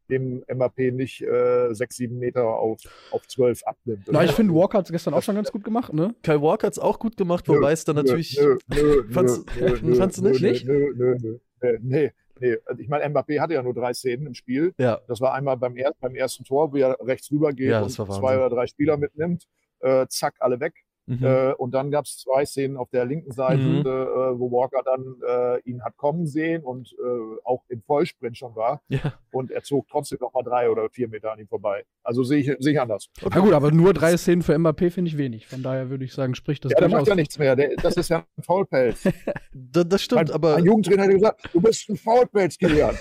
dem 0.09 0.43
Mbappé 0.49 0.93
nicht 0.93 1.23
äh, 1.23 1.73
sechs, 1.75 1.97
sieben 1.97 2.19
Meter 2.19 2.45
auf, 2.47 2.79
auf 3.11 3.27
zwölf 3.29 3.63
abnimmt. 3.65 4.07
Na, 4.11 4.25
ich 4.25 4.33
finde, 4.33 4.55
Walker 4.55 4.79
hat 4.79 4.87
es 4.87 4.93
gestern 4.93 5.15
auch 5.15 5.23
schon 5.23 5.35
ganz 5.35 5.51
gut 5.51 5.65
gemacht, 5.65 5.93
ne? 5.93 6.15
Kyle 6.23 6.41
Walker 6.43 6.67
hat 6.67 6.75
es 6.75 6.79
auch 6.79 6.99
gut 6.99 7.17
gemacht, 7.17 7.49
Nö, 7.49 7.57
wobei 7.57 7.73
es 7.73 7.85
dann 7.85 7.97
nö, 7.97 8.03
natürlich. 8.03 8.39
Nö, 8.39 8.59
nö, 8.69 8.83
nö, 8.83 9.03
Fandst- 9.11 9.47
nö, 9.61 9.79
nö, 9.83 9.95
fandst 9.97 10.19
du 10.19 10.23
nö, 10.23 10.31
nicht? 10.31 10.43
Nö, 10.43 10.51
Nicht? 10.51 10.67
nö, 10.67 10.93
nö, 10.95 11.17
nö, 11.23 11.39
nö, 11.63 11.79
nee, 11.83 12.13
nee. 12.41 12.57
Also 12.67 12.81
Ich 12.83 12.89
meine, 12.89 13.09
Mbappé 13.09 13.41
hatte 13.41 13.55
ja 13.55 13.63
nur 13.63 13.75
drei 13.75 13.93
Szenen 13.95 14.27
im 14.27 14.35
Spiel. 14.35 14.75
Ja, 14.79 15.01
Das 15.09 15.21
war 15.21 15.33
einmal 15.35 15.57
beim, 15.57 15.77
er 15.77 15.93
beim 16.01 16.15
ersten 16.15 16.45
Tor, 16.45 16.73
wo 16.73 16.77
er 16.77 16.97
rechts 17.01 17.31
rüber 17.31 17.53
geht 17.53 17.71
Ja, 17.71 17.83
und 17.83 17.91
zwei 17.91 18.37
oder 18.37 18.51
drei 18.51 18.67
Spieler 18.67 18.97
mitnimmt. 18.97 19.45
Äh, 19.81 20.07
zack, 20.09 20.35
alle 20.41 20.61
weg. 20.61 20.75
Mhm. 21.07 21.25
Äh, 21.25 21.53
und 21.55 21.73
dann 21.73 21.91
gab 21.91 22.05
es 22.05 22.19
zwei 22.19 22.45
Szenen 22.45 22.77
auf 22.77 22.91
der 22.91 23.05
linken 23.05 23.33
Seite, 23.33 23.63
Mhm. 23.63 23.81
äh, 23.81 24.39
wo 24.39 24.51
Walker 24.51 24.83
dann 24.85 25.17
äh, 25.27 25.61
ihn 25.69 25.83
hat 25.85 25.97
kommen 25.97 26.27
sehen 26.27 26.63
und 26.63 26.93
äh, 26.93 27.39
auch 27.45 27.63
im 27.69 27.83
Vollsprint 27.83 28.37
schon 28.37 28.55
war. 28.57 28.83
ja. 28.89 29.01
Und 29.33 29.51
er 29.51 29.63
zog 29.63 29.89
trotzdem 29.89 30.19
noch 30.21 30.33
mal 30.33 30.43
drei 30.43 30.71
oder 30.71 30.89
vier 30.91 31.09
Meter 31.09 31.33
an 31.33 31.41
ihm 31.41 31.49
vorbei. 31.49 31.85
Also 32.03 32.23
sehe 32.23 32.39
ich, 32.41 32.47
sehe 32.61 32.73
ich 32.75 32.81
anders. 32.81 33.09
Na 33.29 33.41
gut, 33.41 33.53
aber 33.53 33.71
nur 33.73 33.93
drei 33.93 34.17
Szenen 34.17 34.43
für 34.43 34.55
Mbappé 34.55 34.91
finde 34.91 35.09
ich 35.11 35.19
wenig. 35.19 35.47
Von 35.47 35.63
daher 35.63 35.91
würde 35.91 36.05
ich 36.05 36.13
sagen, 36.13 36.35
spricht 36.35 36.65
das 36.65 36.73
ja, 36.73 36.79
der 36.79 36.89
macht 36.89 37.07
ja 37.09 37.15
nichts 37.15 37.39
mehr. 37.39 37.57
Der, 37.57 37.75
das 37.77 37.97
ist 37.97 38.11
ja 38.11 38.25
ein 38.37 38.43
Faulpelz. 38.43 39.05
Da, 39.57 39.85
das 39.85 40.03
stimmt, 40.03 40.31
Ein, 40.31 40.35
aber, 40.35 40.57
ein 40.57 40.65
Jugendtrainer 40.65 41.05
hat 41.05 41.11
gesagt, 41.11 41.49
du 41.53 41.61
bist 41.61 41.89
ein 41.89 41.97
Faulpelz, 41.97 42.59
Kilian. 42.59 42.97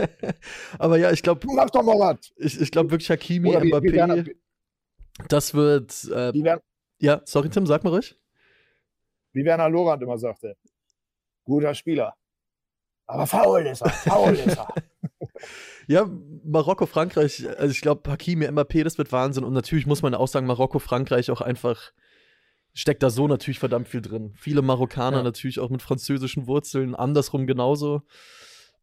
aber 0.78 0.98
ja, 0.98 1.10
ich 1.10 1.22
glaube, 1.22 1.40
Du 1.40 1.52
machst 1.54 1.74
doch 1.74 1.82
mal 1.82 1.98
was. 1.98 2.32
ich, 2.36 2.60
ich 2.60 2.70
glaube 2.70 2.90
wirklich 2.90 3.10
Hakimi, 3.10 3.48
Oder 3.48 3.62
wie, 3.62 3.68
wie, 3.68 3.72
Mbappé, 3.72 3.92
Werner, 3.94 4.24
das 5.28 5.54
wird. 5.54 5.90
Äh, 6.14 6.32
ja, 7.00 7.20
sorry, 7.24 7.48
Tim, 7.50 7.66
sag 7.66 7.84
mal 7.84 7.90
ruhig. 7.90 8.16
wie 9.32 9.44
Werner 9.44 9.68
Lorand 9.68 10.02
immer 10.02 10.18
sagte. 10.18 10.56
Guter 11.44 11.74
Spieler. 11.74 12.14
Aber 13.06 13.26
faul 13.26 13.66
ist 13.66 13.82
er, 13.82 13.90
faul 13.90 14.34
ist 14.34 14.56
er. 14.56 14.68
Ja, 15.88 16.08
Marokko, 16.44 16.86
Frankreich, 16.86 17.44
also 17.58 17.72
ich 17.72 17.80
glaube, 17.80 18.08
Hakimi, 18.08 18.46
Mbappé, 18.46 18.84
das 18.84 18.96
wird 18.98 19.10
Wahnsinn. 19.10 19.42
Und 19.42 19.54
natürlich 19.54 19.86
muss 19.86 20.02
man 20.02 20.14
auch 20.14 20.28
sagen, 20.28 20.46
Marokko, 20.46 20.78
Frankreich 20.78 21.30
auch 21.32 21.40
einfach 21.40 21.92
steckt 22.74 23.02
da 23.02 23.10
so 23.10 23.26
natürlich 23.26 23.58
verdammt 23.58 23.88
viel 23.88 24.00
drin. 24.02 24.32
Viele 24.36 24.62
Marokkaner 24.62 25.16
Ja. 25.18 25.22
natürlich 25.24 25.58
auch 25.58 25.70
mit 25.70 25.82
französischen 25.82 26.46
Wurzeln, 26.46 26.94
andersrum 26.94 27.46
genauso. 27.48 28.02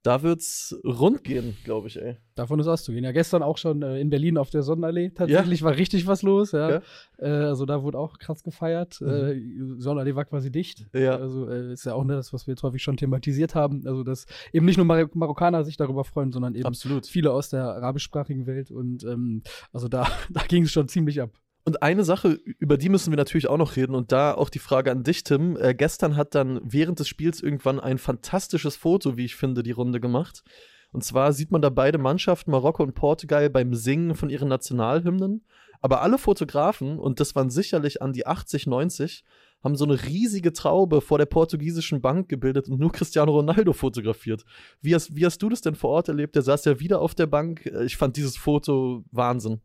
Da 0.07 0.23
wird's 0.23 0.73
rund 0.85 1.25
gehen, 1.25 1.57
glaube 1.65 1.89
ich, 1.89 2.01
ey. 2.01 2.15
Davon 2.33 2.61
ist 2.61 2.67
auszugehen. 2.67 3.03
Ja, 3.03 3.11
gestern 3.11 3.43
auch 3.43 3.57
schon 3.57 3.81
äh, 3.81 3.99
in 3.99 4.09
Berlin 4.09 4.37
auf 4.37 4.49
der 4.49 4.63
Sonnenallee. 4.63 5.09
Tatsächlich 5.09 5.63
war 5.63 5.75
richtig 5.75 6.07
was 6.07 6.21
los, 6.21 6.53
ja. 6.53 6.69
Ja. 6.69 6.81
Äh, 7.17 7.27
also 7.27 7.65
da 7.65 7.83
wurde 7.83 7.99
auch 7.99 8.17
krass 8.17 8.41
gefeiert. 8.41 9.01
Äh, 9.01 9.37
Sonnenallee 9.79 10.15
war 10.15 10.23
quasi 10.23 10.49
dicht. 10.49 10.87
Ja. 10.93 11.17
Also 11.17 11.49
äh, 11.49 11.73
ist 11.73 11.85
ja 11.85 11.93
auch 11.93 12.05
ne, 12.05 12.15
das, 12.15 12.31
was 12.31 12.47
wir 12.47 12.53
jetzt 12.53 12.63
häufig 12.63 12.81
schon 12.81 12.95
thematisiert 12.95 13.53
haben. 13.53 13.85
Also 13.85 14.05
dass 14.05 14.27
eben 14.53 14.65
nicht 14.65 14.77
nur 14.77 14.85
Mar 14.85 15.09
Marokkaner 15.13 15.65
sich 15.65 15.75
darüber 15.75 16.05
freuen, 16.05 16.31
sondern 16.31 16.55
eben 16.55 16.65
Absolut. 16.65 17.05
viele 17.05 17.33
aus 17.33 17.49
der 17.49 17.65
arabischsprachigen 17.65 18.47
Welt. 18.47 18.71
Und 18.71 19.03
ähm, 19.03 19.43
also 19.73 19.89
da, 19.89 20.07
da 20.29 20.41
ging 20.47 20.63
es 20.63 20.71
schon 20.71 20.87
ziemlich 20.87 21.19
ab. 21.21 21.31
Und 21.67 21.83
eine 21.83 22.05
Sache, 22.05 22.39
über 22.59 22.77
die 22.77 22.87
müssen 22.87 23.11
wir 23.11 23.17
natürlich 23.17 23.49
auch 23.49 23.57
noch 23.57 23.75
reden. 23.75 23.93
Und 23.93 24.13
da 24.13 24.33
auch 24.33 24.47
die 24.47 24.57
Frage 24.57 24.89
an 24.89 25.03
dich, 25.03 25.25
Tim. 25.25 25.57
Äh, 25.57 25.75
gestern 25.75 26.15
hat 26.15 26.33
dann 26.33 26.61
während 26.63 26.99
des 26.99 27.09
Spiels 27.09 27.43
irgendwann 27.43 27.81
ein 27.81 27.97
fantastisches 27.97 28.77
Foto, 28.77 29.17
wie 29.17 29.25
ich 29.25 29.35
finde, 29.35 29.63
die 29.63 29.71
Runde 29.71 29.99
gemacht. 29.99 30.45
Und 30.93 31.03
zwar 31.03 31.33
sieht 31.33 31.51
man 31.51 31.61
da 31.61 31.69
beide 31.69 31.97
Mannschaften, 31.97 32.51
Marokko 32.51 32.83
und 32.83 32.93
Portugal, 32.93 33.49
beim 33.49 33.73
Singen 33.73 34.15
von 34.15 34.29
ihren 34.29 34.47
Nationalhymnen. 34.47 35.43
Aber 35.81 36.01
alle 36.03 36.17
Fotografen, 36.17 36.99
und 36.99 37.19
das 37.19 37.35
waren 37.35 37.49
sicherlich 37.49 38.01
an 38.01 38.13
die 38.13 38.25
80, 38.25 38.65
90, 38.65 39.25
haben 39.61 39.75
so 39.75 39.83
eine 39.83 40.01
riesige 40.01 40.53
Traube 40.53 41.01
vor 41.01 41.17
der 41.17 41.25
portugiesischen 41.25 41.99
Bank 41.99 42.29
gebildet 42.29 42.69
und 42.69 42.79
nur 42.79 42.93
Cristiano 42.93 43.33
Ronaldo 43.33 43.73
fotografiert. 43.73 44.45
Wie 44.81 44.95
hast, 44.95 45.17
wie 45.17 45.25
hast 45.25 45.39
du 45.39 45.49
das 45.49 45.59
denn 45.59 45.75
vor 45.75 45.89
Ort 45.89 46.07
erlebt? 46.07 46.35
Der 46.35 46.43
saß 46.43 46.63
ja 46.63 46.79
wieder 46.79 47.01
auf 47.01 47.13
der 47.13 47.27
Bank. 47.27 47.65
Äh, 47.65 47.83
Ich 47.83 47.97
fand 47.97 48.15
dieses 48.15 48.37
Foto 48.37 49.03
Wahnsinn. 49.11 49.59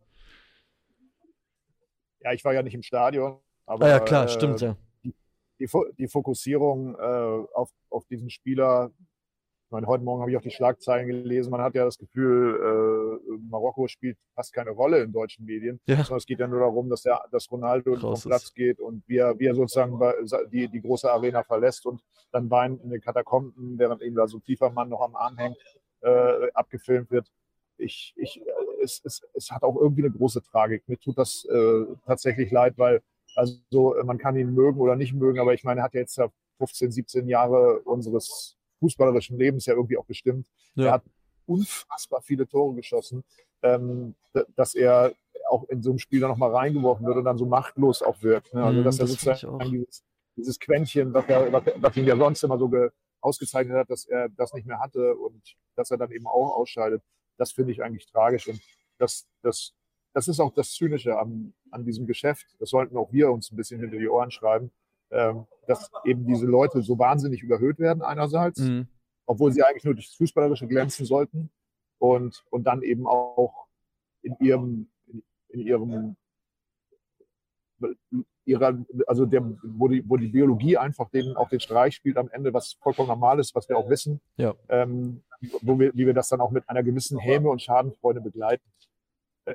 Ja, 2.24 2.32
ich 2.32 2.44
war 2.44 2.54
ja 2.54 2.62
nicht 2.62 2.74
im 2.74 2.82
Stadion. 2.82 3.38
Aber, 3.66 3.86
Ah 3.86 3.88
ja, 3.88 4.00
klar, 4.00 4.24
äh, 4.24 4.28
stimmt, 4.28 4.60
ja. 4.60 4.76
die, 5.58 5.66
Fo- 5.68 5.90
die 5.98 6.08
Fokussierung 6.08 6.94
äh, 6.96 7.46
auf, 7.54 7.70
auf 7.90 8.04
diesen 8.06 8.28
Spieler, 8.30 8.90
ich 9.66 9.70
meine, 9.70 9.86
heute 9.86 10.04
Morgen 10.04 10.20
habe 10.20 10.30
ich 10.30 10.36
auch 10.36 10.42
die 10.42 10.50
Schlagzeilen 10.50 11.06
gelesen, 11.06 11.50
man 11.50 11.62
hat 11.62 11.74
ja 11.74 11.84
das 11.84 11.96
Gefühl, 11.96 13.20
äh, 13.30 13.36
Marokko 13.48 13.86
spielt 13.88 14.18
fast 14.34 14.52
keine 14.52 14.70
Rolle 14.70 15.00
in 15.02 15.12
deutschen 15.12 15.46
Medien, 15.46 15.80
Ja. 15.86 15.96
sondern 15.96 16.18
es 16.18 16.26
geht 16.26 16.40
ja 16.40 16.46
nur 16.48 16.60
darum, 16.60 16.90
dass, 16.90 17.02
der, 17.02 17.24
dass 17.30 17.50
Ronaldo 17.50 17.94
vom 17.94 18.10
Raus 18.10 18.18
ist. 18.20 18.26
Platz 18.26 18.52
geht 18.52 18.80
und 18.80 19.02
wie 19.08 19.16
er, 19.18 19.38
wie 19.38 19.46
er 19.46 19.54
sozusagen 19.54 19.98
bei, 19.98 20.12
die, 20.50 20.68
die 20.68 20.80
große 20.82 21.10
Arena 21.10 21.42
verlässt 21.42 21.86
und 21.86 22.02
dann 22.32 22.50
weint 22.50 22.82
in 22.82 22.90
den 22.90 23.00
Katakomben, 23.00 23.78
während 23.78 24.02
ihm 24.02 24.14
da 24.14 24.26
so 24.26 24.38
ein 24.38 24.42
tiefer 24.42 24.70
Mann 24.70 24.88
noch 24.90 25.00
am 25.00 25.16
Arm 25.16 25.38
hängt, 25.38 25.56
äh, 26.02 26.50
abgefilmt 26.52 27.10
wird. 27.10 27.26
Ich, 27.78 28.12
ich, 28.16 28.42
es, 28.82 29.00
es, 29.04 29.22
es 29.34 29.50
hat 29.50 29.62
auch 29.62 29.76
irgendwie 29.76 30.02
eine 30.02 30.10
große 30.10 30.42
Tragik. 30.42 30.82
Mir 30.88 30.98
tut 30.98 31.18
das 31.18 31.44
äh, 31.44 31.84
tatsächlich 32.06 32.50
leid, 32.50 32.74
weil 32.76 33.02
also 33.34 33.94
äh, 33.96 34.04
man 34.04 34.18
kann 34.18 34.36
ihn 34.36 34.54
mögen 34.54 34.80
oder 34.80 34.96
nicht 34.96 35.14
mögen, 35.14 35.38
aber 35.38 35.54
ich 35.54 35.64
meine, 35.64 35.80
er 35.80 35.84
hat 35.84 35.94
ja 35.94 36.00
jetzt 36.00 36.16
ja 36.16 36.28
15, 36.58 36.92
17 36.92 37.28
Jahre 37.28 37.80
unseres 37.80 38.56
fußballerischen 38.80 39.38
Lebens 39.38 39.66
ja 39.66 39.74
irgendwie 39.74 39.96
auch 39.96 40.04
bestimmt. 40.04 40.48
Ja. 40.74 40.86
Er 40.86 40.92
hat 40.92 41.04
unfassbar 41.46 42.22
viele 42.22 42.46
Tore 42.46 42.74
geschossen, 42.74 43.24
ähm, 43.62 44.14
dass 44.56 44.74
er 44.74 45.12
auch 45.48 45.64
in 45.68 45.82
so 45.82 45.90
einem 45.90 45.98
Spiel 45.98 46.20
dann 46.20 46.30
nochmal 46.30 46.54
reingeworfen 46.54 47.06
wird 47.06 47.16
und 47.16 47.24
dann 47.24 47.38
so 47.38 47.46
machtlos 47.46 48.02
auch 48.02 48.22
wirkt. 48.22 48.54
Ne? 48.54 48.62
Also 48.62 48.80
Mm, 48.80 48.84
dass 48.84 48.98
er 48.98 49.06
das 49.06 49.12
sozusagen 49.12 49.70
dieses, 49.70 50.04
dieses 50.36 50.58
Quäntchen, 50.58 51.12
was, 51.12 51.28
er, 51.28 51.52
was, 51.52 51.64
was 51.76 51.96
ihn 51.96 52.06
ja 52.06 52.16
sonst 52.16 52.42
immer 52.42 52.58
so 52.58 52.68
ge, 52.68 52.90
ausgezeichnet 53.20 53.76
hat, 53.76 53.90
dass 53.90 54.04
er 54.06 54.28
das 54.30 54.52
nicht 54.52 54.66
mehr 54.66 54.80
hatte 54.80 55.14
und 55.14 55.56
dass 55.76 55.90
er 55.90 55.98
dann 55.98 56.10
eben 56.10 56.26
auch 56.26 56.56
ausscheidet, 56.56 57.02
das 57.36 57.52
finde 57.52 57.72
ich 57.72 57.82
eigentlich 57.82 58.06
tragisch. 58.06 58.48
Und 58.48 58.60
das, 58.98 59.26
das, 59.42 59.74
das 60.12 60.28
ist 60.28 60.40
auch 60.40 60.52
das 60.54 60.72
Zynische 60.72 61.18
an, 61.18 61.54
an 61.70 61.84
diesem 61.84 62.06
Geschäft. 62.06 62.46
Das 62.58 62.70
sollten 62.70 62.96
auch 62.96 63.12
wir 63.12 63.30
uns 63.30 63.50
ein 63.50 63.56
bisschen 63.56 63.80
hinter 63.80 63.98
die 63.98 64.08
Ohren 64.08 64.30
schreiben. 64.30 64.70
ähm, 65.10 65.46
dass 65.66 65.90
eben 66.06 66.26
diese 66.26 66.46
Leute 66.46 66.82
so 66.82 66.98
wahnsinnig 66.98 67.42
überhöht 67.42 67.78
werden 67.78 68.02
einerseits, 68.02 68.60
Mhm. 68.60 68.88
obwohl 69.26 69.52
sie 69.52 69.62
eigentlich 69.62 69.84
nur 69.84 69.92
durchs 69.94 70.14
Fußballerische 70.14 70.66
glänzen 70.66 71.04
sollten 71.04 71.50
und, 71.98 72.42
und 72.50 72.64
dann 72.64 72.82
eben 72.82 73.06
auch 73.06 73.66
in 74.22 74.34
ihrem, 74.40 74.90
in, 75.06 75.22
in 75.48 75.60
ihrem 75.60 76.16
ihrer, 78.44 78.76
also 79.06 79.24
der, 79.26 79.42
wo 79.62 79.88
die, 79.88 80.02
wo 80.08 80.16
die 80.16 80.28
Biologie 80.28 80.76
einfach 80.76 81.08
den, 81.10 81.36
auch 81.36 81.48
den 81.48 81.60
Streich 81.60 81.94
spielt 81.94 82.16
am 82.16 82.28
Ende, 82.30 82.52
was 82.52 82.72
vollkommen 82.80 83.08
normal 83.08 83.38
ist, 83.38 83.54
was 83.54 83.68
wir 83.68 83.76
auch 83.78 83.88
wissen, 83.88 84.20
Ja. 84.36 84.54
ähm, 84.68 85.22
wo 85.62 85.78
wir, 85.78 85.92
wie 85.94 86.06
wir 86.06 86.14
das 86.14 86.28
dann 86.28 86.40
auch 86.40 86.50
mit 86.50 86.68
einer 86.68 86.82
gewissen 86.82 87.18
Häme 87.18 87.48
und 87.50 87.62
Schadenfreude 87.62 88.20
begleiten. 88.20 88.64
Äh, 89.44 89.54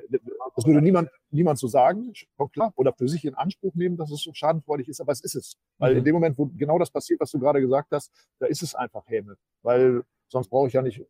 Das 0.56 0.66
würde 0.66 0.82
niemand, 0.82 1.08
niemand 1.30 1.58
so 1.58 1.68
sagen, 1.68 2.12
schon 2.14 2.50
klar, 2.50 2.72
oder 2.76 2.92
für 2.92 3.08
sich 3.08 3.24
in 3.24 3.34
Anspruch 3.34 3.74
nehmen, 3.74 3.96
dass 3.96 4.10
es 4.10 4.22
so 4.22 4.32
schadenfreudig 4.34 4.88
ist, 4.88 5.00
aber 5.00 5.12
es 5.12 5.20
ist 5.22 5.34
es. 5.36 5.56
Weil 5.78 5.92
Mhm. 5.92 5.98
in 5.98 6.04
dem 6.04 6.14
Moment, 6.14 6.38
wo 6.38 6.46
genau 6.46 6.78
das 6.78 6.90
passiert, 6.90 7.20
was 7.20 7.30
du 7.30 7.38
gerade 7.38 7.60
gesagt 7.60 7.88
hast, 7.92 8.10
da 8.38 8.46
ist 8.46 8.62
es 8.62 8.74
einfach 8.74 9.02
Häme. 9.06 9.36
Weil 9.62 10.02
sonst 10.28 10.48
brauche 10.48 10.66
ich 10.68 10.72
ja 10.74 10.82
nicht 10.82 11.04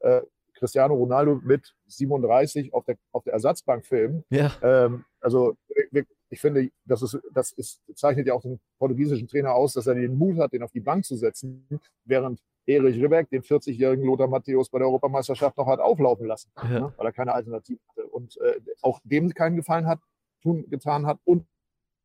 äh, 0.00 0.22
Cristiano 0.54 0.94
Ronaldo 0.94 1.40
mit 1.42 1.74
37 1.86 2.72
auf 2.74 2.84
der, 2.84 2.96
auf 3.12 3.24
der 3.24 3.32
Ersatzbank 3.34 3.84
filmen. 3.86 4.24
Ja. 4.30 4.50
Ähm, 4.62 5.04
also 5.20 5.56
ich 6.30 6.40
finde, 6.40 6.70
das, 6.84 7.02
ist, 7.02 7.18
das 7.32 7.52
ist, 7.52 7.80
zeichnet 7.94 8.26
ja 8.26 8.34
auch 8.34 8.42
den 8.42 8.60
portugiesischen 8.78 9.26
Trainer 9.26 9.54
aus, 9.54 9.72
dass 9.72 9.86
er 9.86 9.94
den 9.94 10.16
Mut 10.16 10.38
hat, 10.38 10.52
den 10.52 10.62
auf 10.62 10.70
die 10.72 10.80
Bank 10.80 11.04
zu 11.04 11.16
setzen, 11.16 11.66
während 12.04 12.40
Erich 12.66 13.02
Ribbeck 13.02 13.28
den 13.30 13.42
40-jährigen 13.42 14.04
Lothar 14.04 14.28
Matthäus 14.28 14.68
bei 14.70 14.78
der 14.78 14.86
Europameisterschaft 14.86 15.56
noch 15.56 15.66
hat 15.66 15.80
auflaufen 15.80 16.26
lassen, 16.26 16.50
Ja. 16.62 16.68
ne, 16.68 16.94
weil 16.96 17.06
er 17.06 17.12
keine 17.12 17.32
Alternative 17.34 17.80
hatte. 17.88 18.06
Und 18.08 18.36
äh, 18.40 18.60
auch 18.82 19.00
dem 19.02 19.32
keinen 19.34 19.56
Gefallen 19.56 19.86
hat, 19.86 19.98
tun, 20.42 20.68
getan 20.70 21.06
hat 21.06 21.18
und 21.24 21.46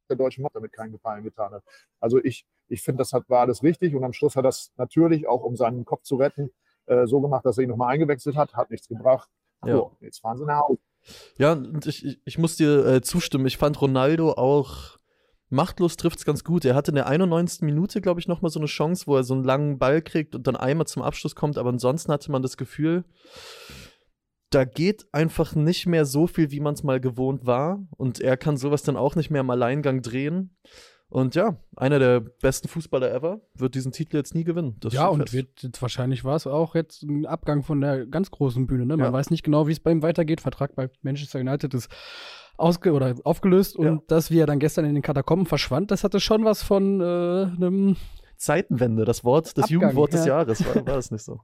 der 0.09 0.17
deutschen 0.17 0.41
Mannschaft 0.41 0.55
damit 0.55 0.71
keinen 0.73 0.91
Gefallen 0.91 1.23
getan 1.23 1.53
hat. 1.53 1.63
Also 1.99 2.23
ich, 2.23 2.45
ich 2.67 2.81
finde, 2.81 2.99
das 2.99 3.13
hat, 3.13 3.29
war 3.29 3.41
alles 3.41 3.61
richtig 3.63 3.95
und 3.95 4.03
am 4.03 4.13
Schluss 4.13 4.35
hat 4.35 4.45
das 4.45 4.71
natürlich 4.77 5.27
auch, 5.27 5.43
um 5.43 5.55
seinen 5.55 5.85
Kopf 5.85 6.03
zu 6.03 6.15
retten, 6.15 6.51
äh, 6.87 7.05
so 7.05 7.21
gemacht, 7.21 7.45
dass 7.45 7.57
er 7.57 7.63
ihn 7.63 7.69
nochmal 7.69 7.93
eingewechselt 7.93 8.35
hat, 8.35 8.55
hat 8.55 8.71
nichts 8.71 8.87
gebracht. 8.87 9.29
Ja. 9.65 9.73
So, 9.73 9.91
jetzt 9.99 10.19
fahren 10.19 10.37
sie 10.37 10.45
nach 10.45 10.61
Hause. 10.61 10.79
Ja, 11.37 11.53
und 11.53 11.85
ich, 11.85 12.05
ich, 12.05 12.19
ich 12.25 12.37
muss 12.37 12.55
dir 12.55 12.85
äh, 12.85 13.01
zustimmen. 13.01 13.45
Ich 13.45 13.57
fand 13.57 13.81
Ronaldo 13.81 14.31
auch 14.33 14.95
machtlos 15.49 15.97
trifft 15.97 16.19
es 16.19 16.25
ganz 16.25 16.43
gut. 16.43 16.65
Er 16.65 16.75
hatte 16.75 16.91
in 16.91 16.95
der 16.95 17.07
91. 17.07 17.61
Minute, 17.61 18.01
glaube 18.01 18.19
ich, 18.19 18.27
nochmal 18.27 18.51
so 18.51 18.59
eine 18.59 18.67
Chance, 18.67 19.07
wo 19.07 19.15
er 19.15 19.23
so 19.23 19.33
einen 19.33 19.43
langen 19.43 19.77
Ball 19.77 20.01
kriegt 20.01 20.35
und 20.35 20.47
dann 20.47 20.55
einmal 20.55 20.87
zum 20.87 21.03
Abschluss 21.03 21.35
kommt. 21.35 21.57
Aber 21.57 21.69
ansonsten 21.69 22.11
hatte 22.11 22.31
man 22.31 22.41
das 22.41 22.57
Gefühl, 22.57 23.05
da 24.49 24.65
geht 24.65 25.05
einfach 25.11 25.55
nicht 25.55 25.85
mehr 25.85 26.05
so 26.05 26.27
viel, 26.27 26.51
wie 26.51 26.59
man 26.59 26.75
es 26.75 26.83
mal 26.83 26.99
gewohnt 26.99 27.45
war. 27.45 27.85
Und 27.97 28.19
er 28.19 28.37
kann 28.37 28.57
sowas 28.57 28.83
dann 28.83 28.97
auch 28.97 29.15
nicht 29.15 29.29
mehr 29.29 29.41
im 29.41 29.49
Alleingang 29.49 30.01
drehen. 30.01 30.55
Und 31.15 31.33
ja, 31.33 31.55
einer 31.77 31.97
der 31.97 32.19
besten 32.19 32.67
Fußballer 32.67 33.09
ever 33.09 33.39
wird 33.53 33.73
diesen 33.75 33.93
Titel 33.93 34.17
jetzt 34.17 34.35
nie 34.35 34.43
gewinnen. 34.43 34.75
Das 34.81 34.91
ja, 34.91 35.07
und 35.07 35.21
fest. 35.21 35.33
wird 35.33 35.63
jetzt 35.63 35.81
wahrscheinlich 35.81 36.25
war 36.25 36.35
es 36.35 36.45
auch 36.45 36.75
jetzt 36.75 37.03
ein 37.03 37.25
Abgang 37.25 37.63
von 37.63 37.79
der 37.79 38.05
ganz 38.05 38.31
großen 38.31 38.67
Bühne. 38.67 38.85
Ne? 38.85 38.97
Man 38.97 39.05
Ja. 39.05 39.13
weiß 39.13 39.29
nicht 39.29 39.43
genau, 39.43 39.65
wie 39.65 39.71
es 39.71 39.79
bei 39.79 39.91
ihm 39.91 40.01
weitergeht. 40.03 40.41
Vertrag 40.41 40.75
bei 40.75 40.89
Manchester 41.03 41.39
United 41.39 41.73
ist 41.73 41.89
ausge 42.57 42.91
oder 42.91 43.15
aufgelöst 43.23 43.77
und 43.77 43.85
Ja. 43.85 44.01
dass 44.07 44.29
wie 44.29 44.39
er 44.39 44.45
dann 44.45 44.59
gestern 44.59 44.83
in 44.83 44.93
den 44.93 45.01
Katakomben 45.01 45.45
verschwand, 45.45 45.89
das 45.89 46.03
hatte 46.03 46.19
schon 46.19 46.43
was 46.43 46.63
von 46.63 46.99
äh, 46.99 47.03
einem 47.03 47.95
Zeitenwende, 48.35 49.05
das 49.05 49.23
Wort, 49.23 49.45
das 49.57 49.63
Abgang, 49.63 49.69
Jugendwort 49.71 50.11
des 50.11 50.25
ja. 50.25 50.39
Jahres, 50.39 50.65
war, 50.65 50.75
war 50.75 50.95
das 50.95 51.11
nicht 51.11 51.23
so? 51.23 51.39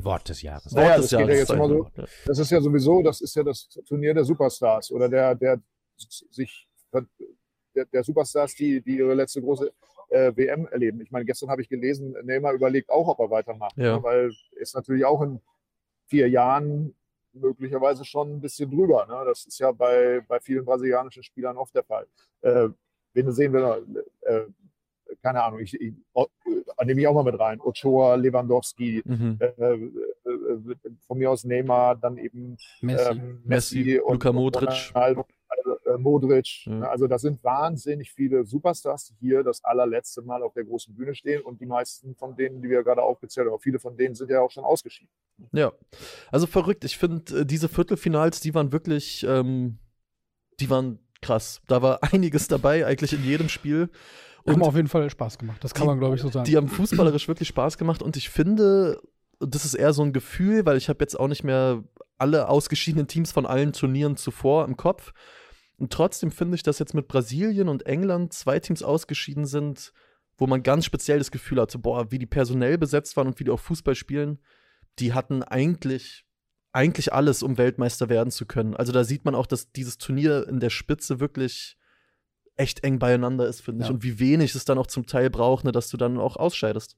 Wort 0.00 0.28
des 0.28 0.42
Jahres. 0.42 0.72
Naja, 0.72 0.88
Wort 0.88 0.98
das 0.98 1.10
geht 1.10 1.20
ja 1.20 1.26
jetzt 1.28 1.52
immer 1.52 1.68
so. 1.68 1.86
Das 2.26 2.38
ist 2.40 2.50
ja 2.50 2.60
sowieso, 2.60 3.02
das 3.04 3.20
ist 3.20 3.36
ja 3.36 3.44
das 3.44 3.68
Turnier 3.86 4.14
der 4.14 4.24
Superstars 4.24 4.90
oder 4.90 5.08
der, 5.08 5.36
der 5.36 5.62
sich 5.96 6.66
der, 7.74 7.84
der 7.86 8.04
Superstars, 8.04 8.54
die, 8.54 8.80
die 8.80 8.98
ihre 8.98 9.14
letzte 9.14 9.40
große 9.42 9.72
äh, 10.10 10.32
WM 10.36 10.66
erleben. 10.66 11.00
Ich 11.00 11.10
meine, 11.10 11.24
gestern 11.24 11.50
habe 11.50 11.62
ich 11.62 11.68
gelesen, 11.68 12.14
Neymar 12.22 12.52
überlegt 12.52 12.90
auch, 12.90 13.08
ob 13.08 13.18
er 13.20 13.30
weitermacht, 13.30 13.76
Ja. 13.76 13.96
ne? 13.96 14.02
weil 14.02 14.32
ist 14.52 14.74
natürlich 14.74 15.04
auch 15.04 15.22
in 15.22 15.40
vier 16.06 16.28
Jahren 16.28 16.94
möglicherweise 17.32 18.04
schon 18.04 18.36
ein 18.36 18.40
bisschen 18.40 18.70
drüber. 18.70 19.06
Ne? 19.06 19.24
Das 19.26 19.44
ist 19.46 19.58
ja 19.58 19.72
bei, 19.72 20.20
bei 20.28 20.38
vielen 20.40 20.64
brasilianischen 20.64 21.22
Spielern 21.22 21.56
oft 21.56 21.74
der 21.74 21.82
Fall. 21.84 22.06
Äh, 22.42 22.68
wen 23.12 23.32
sehen 23.32 23.52
wir 23.52 23.60
noch? 23.60 23.76
Äh, 24.22 24.42
keine 25.22 25.42
Ahnung, 25.42 25.60
ich, 25.60 25.74
ich 25.80 25.92
äh, 26.14 26.84
nehme 26.84 27.00
ich 27.00 27.06
auch 27.06 27.14
mal 27.14 27.24
mit 27.24 27.38
rein. 27.38 27.60
Ochoa, 27.60 28.14
Lewandowski, 28.16 29.02
Mhm. 29.04 29.38
äh, 29.40 29.46
äh, 29.46 29.74
äh, 29.74 30.74
von 31.06 31.18
mir 31.18 31.30
aus 31.30 31.44
Neymar, 31.44 31.96
dann 31.96 32.18
eben 32.18 32.56
Messi. 32.80 33.10
ähm, 33.10 33.42
Messi, 33.44 34.00
Luka 34.06 34.32
Modric. 34.32 34.90
Also, 34.94 35.24
äh, 35.86 35.98
Modric. 35.98 36.66
Ja. 36.66 36.72
Ne? 36.74 36.88
Also 36.88 37.06
da 37.06 37.18
sind 37.18 37.42
wahnsinnig 37.44 38.12
viele 38.12 38.44
Superstars, 38.44 39.06
die 39.06 39.14
hier 39.18 39.42
das 39.42 39.62
allerletzte 39.64 40.22
Mal 40.22 40.42
auf 40.42 40.54
der 40.54 40.64
großen 40.64 40.94
Bühne 40.94 41.14
stehen 41.14 41.42
und 41.42 41.60
die 41.60 41.66
meisten 41.66 42.14
von 42.14 42.36
denen, 42.36 42.60
die 42.62 42.68
wir 42.68 42.82
gerade 42.82 43.02
aufgezählt 43.02 43.48
haben, 43.50 43.58
viele 43.60 43.78
von 43.78 43.96
denen 43.96 44.14
sind 44.14 44.30
ja 44.30 44.40
auch 44.40 44.50
schon 44.50 44.64
ausgeschieden. 44.64 45.10
Ja, 45.52 45.72
also 46.30 46.46
verrückt. 46.46 46.84
Ich 46.84 46.98
finde, 46.98 47.40
äh, 47.40 47.46
diese 47.46 47.68
Viertelfinals, 47.68 48.40
die 48.40 48.54
waren 48.54 48.72
wirklich, 48.72 49.24
ähm, 49.28 49.78
die 50.60 50.70
waren 50.70 50.98
krass. 51.22 51.60
Da 51.68 51.82
war 51.82 51.98
einiges 52.12 52.48
dabei, 52.48 52.86
eigentlich 52.86 53.12
in 53.12 53.24
jedem 53.24 53.48
Spiel. 53.48 53.88
Haben 54.46 54.60
Und 54.60 54.68
auf 54.68 54.76
jeden 54.76 54.88
Fall 54.88 55.08
Spaß 55.08 55.38
gemacht. 55.38 55.64
Das 55.64 55.72
kann 55.72 55.84
Die- 55.84 55.86
man, 55.88 55.98
glaube 55.98 56.16
ich, 56.16 56.20
so 56.22 56.28
sagen. 56.28 56.44
die 56.44 56.56
haben 56.56 56.68
fußballerisch 56.68 57.28
wirklich 57.28 57.48
Spaß 57.48 57.78
gemacht. 57.78 58.02
Und 58.02 58.16
ich 58.18 58.28
finde, 58.28 59.00
und 59.38 59.54
das 59.54 59.64
ist 59.64 59.72
eher 59.74 59.92
so 59.94 60.02
ein 60.02 60.12
Gefühl, 60.12 60.66
weil 60.66 60.76
ich 60.76 60.88
habe 60.90 60.98
jetzt 61.00 61.18
auch 61.18 61.28
nicht 61.28 61.44
mehr 61.44 61.82
alle 62.18 62.48
ausgeschiedenen 62.48 63.06
Teams 63.08 63.32
von 63.32 63.46
allen 63.46 63.72
Turnieren 63.72 64.16
zuvor 64.16 64.66
im 64.66 64.76
Kopf. 64.76 65.12
Und 65.76 65.92
trotzdem 65.92 66.30
finde 66.30 66.54
ich, 66.54 66.62
dass 66.62 66.78
jetzt 66.78 66.94
mit 66.94 67.08
Brasilien 67.08 67.68
und 67.68 67.86
England 67.86 68.32
zwei 68.32 68.60
Teams 68.60 68.82
ausgeschieden 68.82 69.46
sind, 69.46 69.92
wo 70.36 70.46
man 70.46 70.62
ganz 70.62 70.84
speziell 70.84 71.18
das 71.18 71.30
Gefühl 71.30 71.60
hatte, 71.60 71.78
boah, 71.78 72.10
wie 72.10 72.18
die 72.18 72.26
personell 72.26 72.78
besetzt 72.78 73.16
waren 73.16 73.26
und 73.28 73.40
wie 73.40 73.44
die 73.44 73.50
auch 73.50 73.60
Fußball 73.60 73.94
spielen, 73.94 74.38
die 74.98 75.12
hatten 75.12 75.42
eigentlich, 75.42 76.24
eigentlich 76.72 77.12
alles, 77.12 77.42
um 77.42 77.58
Weltmeister 77.58 78.08
werden 78.08 78.30
zu 78.30 78.46
können. 78.46 78.74
Also 78.74 78.92
da 78.92 79.04
sieht 79.04 79.24
man 79.24 79.34
auch, 79.34 79.46
dass 79.46 79.72
dieses 79.72 79.98
Turnier 79.98 80.46
in 80.48 80.60
der 80.60 80.70
Spitze 80.70 81.20
wirklich 81.20 81.76
echt 82.56 82.84
eng 82.84 82.98
beieinander 82.98 83.46
ist, 83.46 83.60
finde 83.60 83.82
ich. 83.82 83.88
Ja. 83.88 83.94
Und 83.94 84.02
wie 84.02 84.18
wenig 84.18 84.54
es 84.54 84.64
dann 84.64 84.78
auch 84.78 84.86
zum 84.86 85.06
Teil 85.06 85.30
braucht, 85.30 85.64
ne, 85.64 85.72
dass 85.72 85.88
du 85.88 85.96
dann 85.96 86.18
auch 86.18 86.36
ausscheidest. 86.36 86.96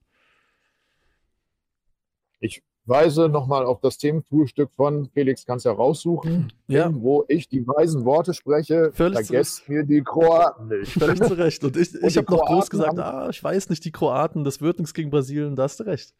Weise 2.88 3.28
nochmal 3.28 3.64
auf 3.66 3.80
das 3.80 3.98
Themenfrühstück 3.98 4.70
von 4.72 5.06
Felix, 5.10 5.44
kannst 5.44 5.64
ja 5.64 5.72
raussuchen, 5.72 6.52
Ja. 6.68 6.88
wo 6.94 7.24
ich 7.28 7.48
die 7.48 7.66
weisen 7.66 8.04
Worte 8.04 8.32
spreche. 8.32 8.92
Völlig 8.92 9.26
Vergesst 9.26 9.68
mir 9.68 9.82
die 9.84 10.02
Kroaten 10.02 10.68
nicht. 10.68 10.92
Völlig 10.92 11.20
zu 11.22 11.34
Recht. 11.34 11.64
Und 11.64 11.76
ich, 11.76 11.94
Und 11.94 12.04
ich 12.06 12.16
habe 12.16 12.30
noch 12.30 12.46
groß 12.46 12.70
gesagt, 12.70 12.98
ah, 12.98 13.28
ich 13.30 13.42
weiß 13.42 13.70
nicht, 13.70 13.84
die 13.84 13.90
Kroaten, 13.92 14.44
das 14.44 14.60
wird 14.60 14.78
nichts 14.78 14.94
gegen 14.94 15.10
Brasilien, 15.10 15.56
da 15.56 15.64
hast 15.64 15.80
du 15.80 15.84
recht. 15.84 16.14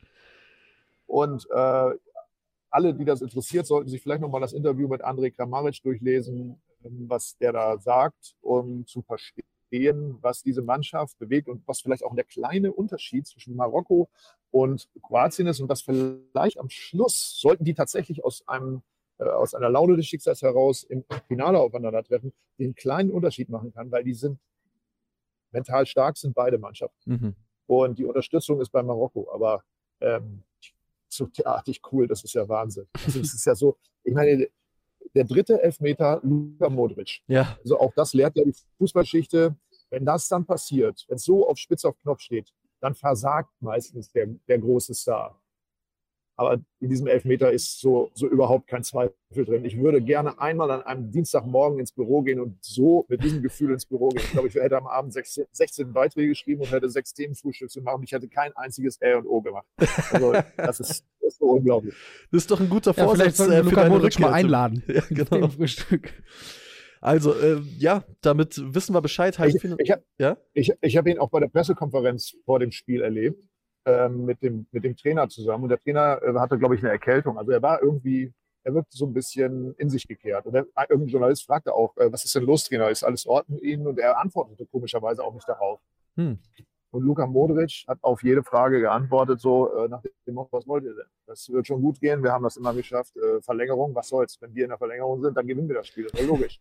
Und 1.06 1.46
äh, 1.50 1.90
alle, 2.70 2.94
die 2.94 3.04
das 3.04 3.22
interessiert, 3.22 3.66
sollten 3.66 3.88
sich 3.88 4.02
vielleicht 4.02 4.20
nochmal 4.20 4.40
das 4.40 4.52
Interview 4.52 4.88
mit 4.88 5.02
Andrej 5.02 5.30
Kramaric 5.30 5.80
durchlesen, 5.82 6.60
ähm, 6.84 7.04
was 7.08 7.36
der 7.38 7.52
da 7.52 7.78
sagt, 7.78 8.34
um 8.40 8.84
zu 8.86 9.02
verstehen, 9.02 9.46
was 9.70 10.42
diese 10.42 10.62
Mannschaft 10.62 11.18
bewegt 11.18 11.48
und 11.48 11.66
was 11.66 11.80
vielleicht 11.80 12.04
auch 12.04 12.14
der 12.14 12.24
kleine 12.24 12.72
Unterschied 12.72 13.26
zwischen 13.26 13.56
Marokko 13.56 14.08
und 14.50 14.88
Kroatien 15.02 15.46
ist 15.48 15.60
und 15.60 15.68
was 15.68 15.82
vielleicht 15.82 16.58
am 16.58 16.68
Schluss, 16.68 17.38
sollten 17.40 17.64
die 17.64 17.74
tatsächlich 17.74 18.24
aus 18.24 18.46
einem 18.46 18.82
äh, 19.18 19.24
aus 19.24 19.54
einer 19.54 19.70
Laune 19.70 19.96
des 19.96 20.06
Schicksals 20.06 20.42
heraus 20.42 20.82
im 20.84 21.04
Finale 21.28 21.58
aufeinandertreffen, 21.58 22.32
den 22.58 22.74
kleinen 22.74 23.10
Unterschied 23.10 23.48
machen 23.48 23.72
kann, 23.72 23.90
weil 23.90 24.04
die 24.04 24.14
sind 24.14 24.38
mental 25.52 25.86
stark, 25.86 26.16
sind 26.18 26.34
beide 26.34 26.58
Mannschaften. 26.58 27.10
Mhm. 27.10 27.34
Und 27.66 27.98
die 27.98 28.04
Unterstützung 28.04 28.60
ist 28.60 28.70
bei 28.70 28.82
Marokko, 28.82 29.28
aber 29.32 29.64
ähm, 30.00 30.42
so 31.08 31.26
derartig 31.26 31.80
cool, 31.92 32.06
das 32.06 32.24
ist 32.24 32.34
ja 32.34 32.48
Wahnsinn. 32.48 32.86
Also 33.04 33.20
es 33.20 33.34
ist 33.34 33.46
ja 33.46 33.54
so, 33.54 33.78
ich 34.04 34.12
meine, 34.12 34.48
der 35.16 35.24
dritte 35.24 35.62
Elfmeter, 35.62 36.20
Luka 36.22 36.68
Modric. 36.68 37.20
Ja, 37.26 37.56
Also 37.62 37.80
auch 37.80 37.92
das 37.96 38.12
lehrt 38.12 38.36
ja 38.36 38.44
die 38.44 38.54
Fußballgeschichte. 38.78 39.56
Wenn 39.88 40.04
das 40.04 40.28
dann 40.28 40.44
passiert, 40.44 41.04
wenn 41.08 41.16
es 41.16 41.24
so 41.24 41.48
auf 41.48 41.58
Spitz 41.58 41.84
auf 41.84 41.98
Knopf 42.00 42.20
steht, 42.20 42.52
dann 42.80 42.94
versagt 42.94 43.50
meistens 43.60 44.12
der, 44.12 44.26
der 44.46 44.58
große 44.58 44.94
Star. 44.94 45.40
Aber 46.38 46.60
in 46.80 46.90
diesem 46.90 47.06
Elfmeter 47.06 47.50
ist 47.50 47.80
so, 47.80 48.10
so 48.14 48.28
überhaupt 48.28 48.66
kein 48.66 48.84
Zweifel 48.84 49.14
drin. 49.46 49.64
Ich 49.64 49.78
würde 49.78 50.02
gerne 50.02 50.38
einmal 50.38 50.70
an 50.70 50.82
einem 50.82 51.10
Dienstagmorgen 51.10 51.78
ins 51.80 51.92
Büro 51.92 52.20
gehen 52.22 52.40
und 52.40 52.58
so 52.62 53.06
mit 53.08 53.24
diesem 53.24 53.42
Gefühl 53.42 53.72
ins 53.72 53.86
Büro 53.86 54.10
gehen. 54.10 54.20
Ich 54.22 54.32
glaube, 54.32 54.48
ich 54.48 54.54
hätte 54.54 54.76
am 54.76 54.86
Abend 54.86 55.14
16, 55.14 55.46
16 55.50 55.92
Beiträge 55.94 56.28
geschrieben 56.28 56.60
und 56.60 56.70
hätte 56.72 56.90
sechs 56.90 57.14
Themenfrühstücks 57.14 57.72
gemacht 57.74 57.96
und 57.96 58.02
ich 58.04 58.12
hätte 58.12 58.28
kein 58.28 58.52
einziges 58.54 59.00
Ä 59.00 59.14
und 59.14 59.26
O 59.26 59.40
gemacht. 59.40 59.66
Also 60.12 60.32
das 60.58 60.80
ist, 60.80 61.04
das 61.20 61.32
ist 61.32 61.38
so 61.38 61.46
unglaublich. 61.46 61.94
das 62.30 62.42
ist 62.42 62.50
doch 62.50 62.60
ein 62.60 62.68
guter 62.68 62.90
ja, 62.90 63.08
vielleicht 63.08 63.36
Vorsatz 63.36 63.36
sollten 63.38 63.52
äh, 63.52 63.56
wir 63.56 63.64
für 63.64 63.70
Luka 63.70 63.82
deine 63.82 63.94
Modric 63.94 64.18
mal 64.18 64.26
Rückkehr. 64.26 64.36
einladen. 64.36 64.82
Ja, 64.88 65.02
genau. 65.08 65.48
Frühstück. 65.48 66.12
Also, 67.00 67.32
äh, 67.34 67.60
ja, 67.78 68.04
damit 68.20 68.60
wissen 68.74 68.94
wir 68.94 69.00
Bescheid. 69.00 69.34
Ich, 69.34 69.40
Halbfinale- 69.40 69.80
ich 69.80 69.90
habe 69.90 70.02
Ja? 70.18 70.36
ich, 70.54 70.72
ich 70.80 70.96
hab 70.96 71.06
ihn 71.06 71.18
auch 71.18 71.30
bei 71.30 71.40
der 71.40 71.48
Pressekonferenz 71.48 72.36
vor 72.44 72.58
dem 72.58 72.72
Spiel 72.72 73.00
erlebt, 73.02 73.42
mit, 74.08 74.42
dem, 74.42 74.66
mit 74.72 74.84
dem 74.84 74.96
Trainer 74.96 75.28
zusammen. 75.28 75.64
Und 75.64 75.68
der 75.70 75.80
Trainer 75.80 76.20
äh, 76.22 76.34
hatte, 76.34 76.58
glaube 76.58 76.74
ich, 76.74 76.82
eine 76.82 76.90
Erkältung. 76.90 77.38
Also 77.38 77.52
er 77.52 77.62
war 77.62 77.82
irgendwie, 77.82 78.32
er 78.64 78.74
wirkte 78.74 78.96
so 78.96 79.06
ein 79.06 79.12
bisschen 79.12 79.74
in 79.74 79.88
sich 79.88 80.08
gekehrt. 80.08 80.46
Und 80.46 80.54
der, 80.54 80.66
irgendein 80.88 81.08
Journalist 81.08 81.46
fragte 81.46 81.72
auch, 81.72 81.96
äh, 81.96 82.12
was 82.12 82.24
ist 82.24 82.34
denn 82.34 82.42
los, 82.42 82.64
Trainer? 82.64 82.90
Ist 82.90 83.04
alles 83.04 83.24
in 83.24 83.30
Ordnung 83.30 83.58
mit 83.58 83.64
Ihnen? 83.64 83.86
Und 83.86 83.98
er 83.98 84.18
antwortete 84.18 84.66
komischerweise 84.66 85.22
auch 85.22 85.34
nicht 85.34 85.48
darauf. 85.48 85.80
Hm. 86.16 86.38
Und 86.90 87.02
Luka 87.02 87.26
Modric 87.26 87.84
hat 87.86 87.98
auf 88.02 88.22
jede 88.22 88.42
Frage 88.42 88.80
geantwortet, 88.80 89.40
so 89.40 89.72
äh, 89.74 89.88
nach 89.88 90.02
dem 90.26 90.34
Motto, 90.34 90.48
was 90.52 90.66
wollt 90.66 90.84
ihr 90.84 90.94
denn? 90.94 91.06
Das 91.26 91.48
wird 91.48 91.66
schon 91.66 91.82
gut 91.82 92.00
gehen, 92.00 92.22
wir 92.22 92.32
haben 92.32 92.44
das 92.44 92.56
immer 92.56 92.72
geschafft. 92.74 93.12
Verlängerung, 93.40 93.94
was 93.94 94.08
soll's? 94.08 94.40
Wenn 94.40 94.54
wir 94.54 94.64
in 94.64 94.70
der 94.70 94.78
Verlängerung 94.78 95.20
sind, 95.20 95.36
dann 95.36 95.46
gewinnen 95.46 95.68
wir 95.68 95.76
das 95.76 95.88
Spiel. 95.88 96.06
Das 96.06 96.20
ist 96.20 96.26
logisch. 96.26 96.60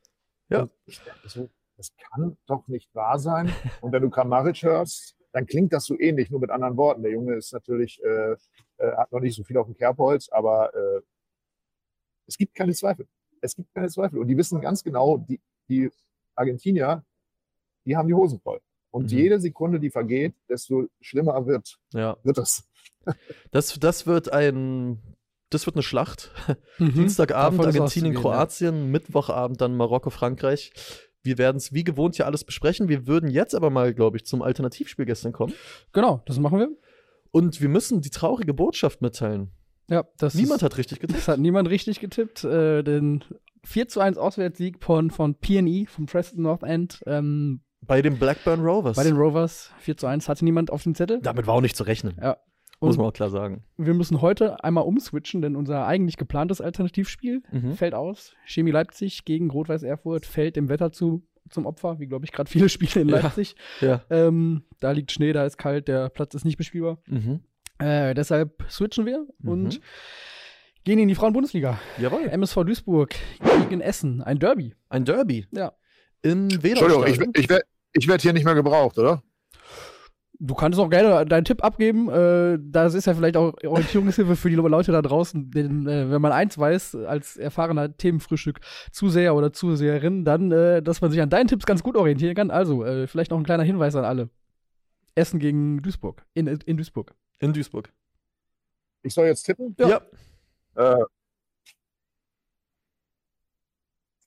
Ja. 0.49 0.63
Und 0.63 0.71
ich 0.85 1.03
dachte 1.03 1.29
so, 1.29 1.49
das 1.77 1.91
kann 1.95 2.37
doch 2.47 2.67
nicht 2.67 2.93
wahr 2.95 3.19
sein. 3.19 3.51
Und 3.81 3.91
wenn 3.91 4.01
du 4.01 4.09
Kramaric 4.09 4.63
hörst, 4.63 5.15
dann 5.35 5.45
klingt 5.45 5.73
das 5.73 5.83
so 5.83 5.99
ähnlich, 5.99 6.29
nur 6.31 6.39
mit 6.39 6.49
anderen 6.49 6.77
Worten. 6.77 7.03
Der 7.03 7.11
Junge 7.11 7.35
ist 7.35 7.51
natürlich, 7.51 8.01
äh, 8.03 8.31
äh, 8.77 8.91
hat 8.95 9.11
noch 9.11 9.19
nicht 9.19 9.35
so 9.35 9.43
viel 9.43 9.57
auf 9.57 9.65
dem 9.67 9.75
Kerbholz, 9.75 10.29
aber 10.29 10.73
äh, 10.73 11.01
es 12.25 12.37
gibt 12.37 12.55
keine 12.55 12.73
Zweifel. 12.73 13.05
Es 13.41 13.53
gibt 13.53 13.73
keine 13.73 13.89
Zweifel. 13.89 14.19
Und 14.19 14.27
die 14.29 14.37
wissen 14.37 14.61
ganz 14.61 14.81
genau, 14.81 15.17
die, 15.17 15.41
die 15.67 15.91
Argentinier, 16.35 17.03
die 17.85 17.97
haben 17.97 18.07
die 18.07 18.13
Hosen 18.13 18.39
voll. 18.39 18.61
Und 18.91 19.11
Mhm. 19.11 19.17
jede 19.17 19.39
Sekunde, 19.41 19.79
die 19.81 19.89
vergeht, 19.89 20.33
desto 20.47 20.87
schlimmer 21.01 21.45
wird, 21.45 21.77
Ja. 21.93 22.15
wird 22.23 22.37
das. 22.37 22.63
Das, 23.51 23.77
das 23.77 24.07
wird 24.07 24.31
ein. 24.31 24.99
Das 25.49 25.65
wird 25.65 25.75
eine 25.75 25.83
Schlacht. 25.83 26.31
Mhm. 26.79 26.93
Dienstagabend 26.93 27.59
Argentinien, 27.59 27.83
auszugehen, 27.83 28.13
ja. 28.13 28.19
Kroatien, 28.21 28.89
Mittwochabend 28.91 29.59
dann 29.61 29.75
Marokko, 29.77 30.09
Frankreich. 30.09 30.71
Wir 31.25 31.37
werden 31.37 31.57
es 31.57 31.73
wie 31.73 31.83
gewohnt 31.83 32.15
hier 32.15 32.25
alles 32.25 32.43
besprechen. 32.43 32.87
Wir 32.87 33.07
würden 33.07 33.29
jetzt 33.29 33.55
aber 33.55 33.69
mal, 33.69 33.93
glaube 33.93 34.17
ich, 34.17 34.25
zum 34.25 34.41
Alternativspiel 34.41 35.05
gestern 35.05 35.33
kommen. 35.33 35.53
Genau, 35.91 36.21
das 36.25 36.39
machen 36.39 36.59
wir. 36.59 36.69
Und 37.31 37.59
wir 37.61 37.69
müssen 37.69 38.01
die 38.01 38.11
traurige 38.11 38.53
Botschaft 38.53 39.01
mitteilen. 39.01 39.51
Ja, 39.89 40.05
das 40.17 40.35
Niemand 40.35 40.61
ist, 40.61 40.63
hat 40.63 40.77
richtig 40.77 40.99
getippt. 40.99 41.19
Das 41.19 41.27
hat 41.27 41.39
niemand 41.39 41.69
richtig 41.69 41.99
getippt. 41.99 42.43
Äh, 42.43 42.83
den 42.83 43.23
4 43.63 43.87
zu 43.87 43.99
1 43.99 44.17
Auswärtssieg 44.17 44.83
von, 44.83 45.11
von 45.11 45.35
PE, 45.35 45.85
vom 45.87 46.05
Preston 46.05 46.43
North 46.43 46.63
End, 46.63 47.01
ähm, 47.07 47.61
Bei 47.81 48.01
den 48.01 48.17
Blackburn 48.17 48.61
Rovers. 48.63 48.95
bei 48.95 49.03
den 49.03 49.15
Rovers 49.17 49.71
4 49.79 49.97
zu 49.97 50.07
1 50.07 50.29
hatte 50.29 50.45
niemand 50.45 50.71
auf 50.71 50.83
dem 50.83 50.95
Zettel. 50.95 51.19
Damit 51.21 51.45
war 51.47 51.55
auch 51.55 51.61
nicht 51.61 51.75
zu 51.75 51.83
rechnen. 51.83 52.15
Ja. 52.21 52.37
Muss 52.81 52.95
Und 52.95 52.97
man 53.01 53.07
auch 53.07 53.13
klar 53.13 53.29
sagen. 53.29 53.63
wir 53.77 53.93
müssen 53.93 54.21
heute 54.21 54.63
einmal 54.63 54.83
umswitchen, 54.83 55.41
denn 55.41 55.55
unser 55.55 55.85
eigentlich 55.87 56.17
geplantes 56.17 56.59
Alternativspiel 56.61 57.41
Mhm. 57.51 57.73
fällt 57.73 57.93
aus. 57.93 58.33
Chemie 58.45 58.71
Leipzig 58.71 59.25
gegen 59.25 59.49
Rot-Weiß 59.49 59.83
Erfurt 59.83 60.25
fällt 60.25 60.55
dem 60.57 60.67
Wetter 60.69 60.91
zu, 60.91 61.23
zum 61.49 61.65
Opfer, 61.65 61.99
wie 61.99 62.07
glaube 62.07 62.25
ich 62.25 62.31
gerade 62.31 62.49
viele 62.49 62.69
Spiele 62.69 63.01
in 63.01 63.09
Ja. 63.09 63.19
Leipzig. 63.21 63.55
Ja. 63.81 64.01
Ähm, 64.09 64.63
da 64.79 64.91
liegt 64.91 65.11
Schnee, 65.11 65.31
da 65.33 65.45
ist 65.45 65.57
kalt, 65.57 65.87
der 65.87 66.09
Platz 66.09 66.35
ist 66.35 66.43
nicht 66.45 66.57
bespielbar. 66.57 66.97
Mhm. 67.07 67.39
Äh, 67.79 68.13
deshalb 68.13 68.63
switchen 68.69 69.05
wir 69.05 69.25
Mhm. 69.39 69.49
und 69.49 69.81
gehen 70.83 70.99
in 70.99 71.07
die 71.07 71.15
Frauenbundesliga. 71.15 71.79
Jawohl. 71.99 72.27
MSV 72.27 72.63
Duisburg 72.65 73.15
gegen 73.69 73.81
Essen, 73.81 74.21
ein 74.21 74.37
Derby. 74.39 74.75
Ein 74.89 75.05
Derby. 75.05 75.47
Ja. 75.51 75.73
In 76.21 76.49
Entschuldigung, 76.49 77.05
ich, 77.07 77.19
ich 77.37 77.49
werde 77.49 77.63
ich 77.93 78.07
werd 78.07 78.21
hier 78.21 78.33
nicht 78.33 78.43
mehr 78.45 78.55
gebraucht, 78.55 78.97
oder? 78.97 79.23
Du 80.39 80.53
kannst 80.53 80.79
auch 80.79 80.89
gerne 80.89 81.25
deinen 81.25 81.45
Tipp 81.45 81.63
abgeben. 81.63 82.09
Äh, 82.09 82.57
das 82.61 82.93
ist 82.93 83.05
ja 83.05 83.13
vielleicht 83.13 83.37
auch 83.37 83.53
Orientierungshilfe 83.63 84.35
für 84.35 84.49
die 84.49 84.55
Leute 84.55 84.91
da 84.91 85.01
draußen. 85.01 85.49
Denn 85.51 85.87
äh, 85.87 86.09
wenn 86.11 86.21
man 86.21 86.31
eins 86.31 86.57
weiß, 86.57 86.95
als 86.95 87.37
erfahrener 87.37 87.95
Themenfrühstück 87.95 88.59
Zuseher 88.91 89.35
oder 89.35 89.53
Zuseherin, 89.53 90.25
dann, 90.25 90.51
äh, 90.51 90.81
dass 90.81 91.01
man 91.01 91.11
sich 91.11 91.21
an 91.21 91.29
deinen 91.29 91.47
Tipps 91.47 91.65
ganz 91.65 91.83
gut 91.83 91.95
orientieren 91.95 92.35
kann. 92.35 92.51
Also, 92.51 92.83
vielleicht 93.07 93.31
noch 93.31 93.37
ein 93.37 93.45
kleiner 93.45 93.63
Hinweis 93.63 93.95
an 93.95 94.05
alle. 94.05 94.29
Essen 95.15 95.39
gegen 95.39 95.81
Duisburg. 95.81 96.25
In, 96.33 96.47
in 96.47 96.77
Duisburg. 96.77 97.13
In 97.39 97.53
Duisburg. 97.53 97.91
Ich 99.03 99.13
soll 99.13 99.27
jetzt 99.27 99.43
tippen? 99.43 99.75
Ja. 99.79 100.01
Äh, 100.75 101.05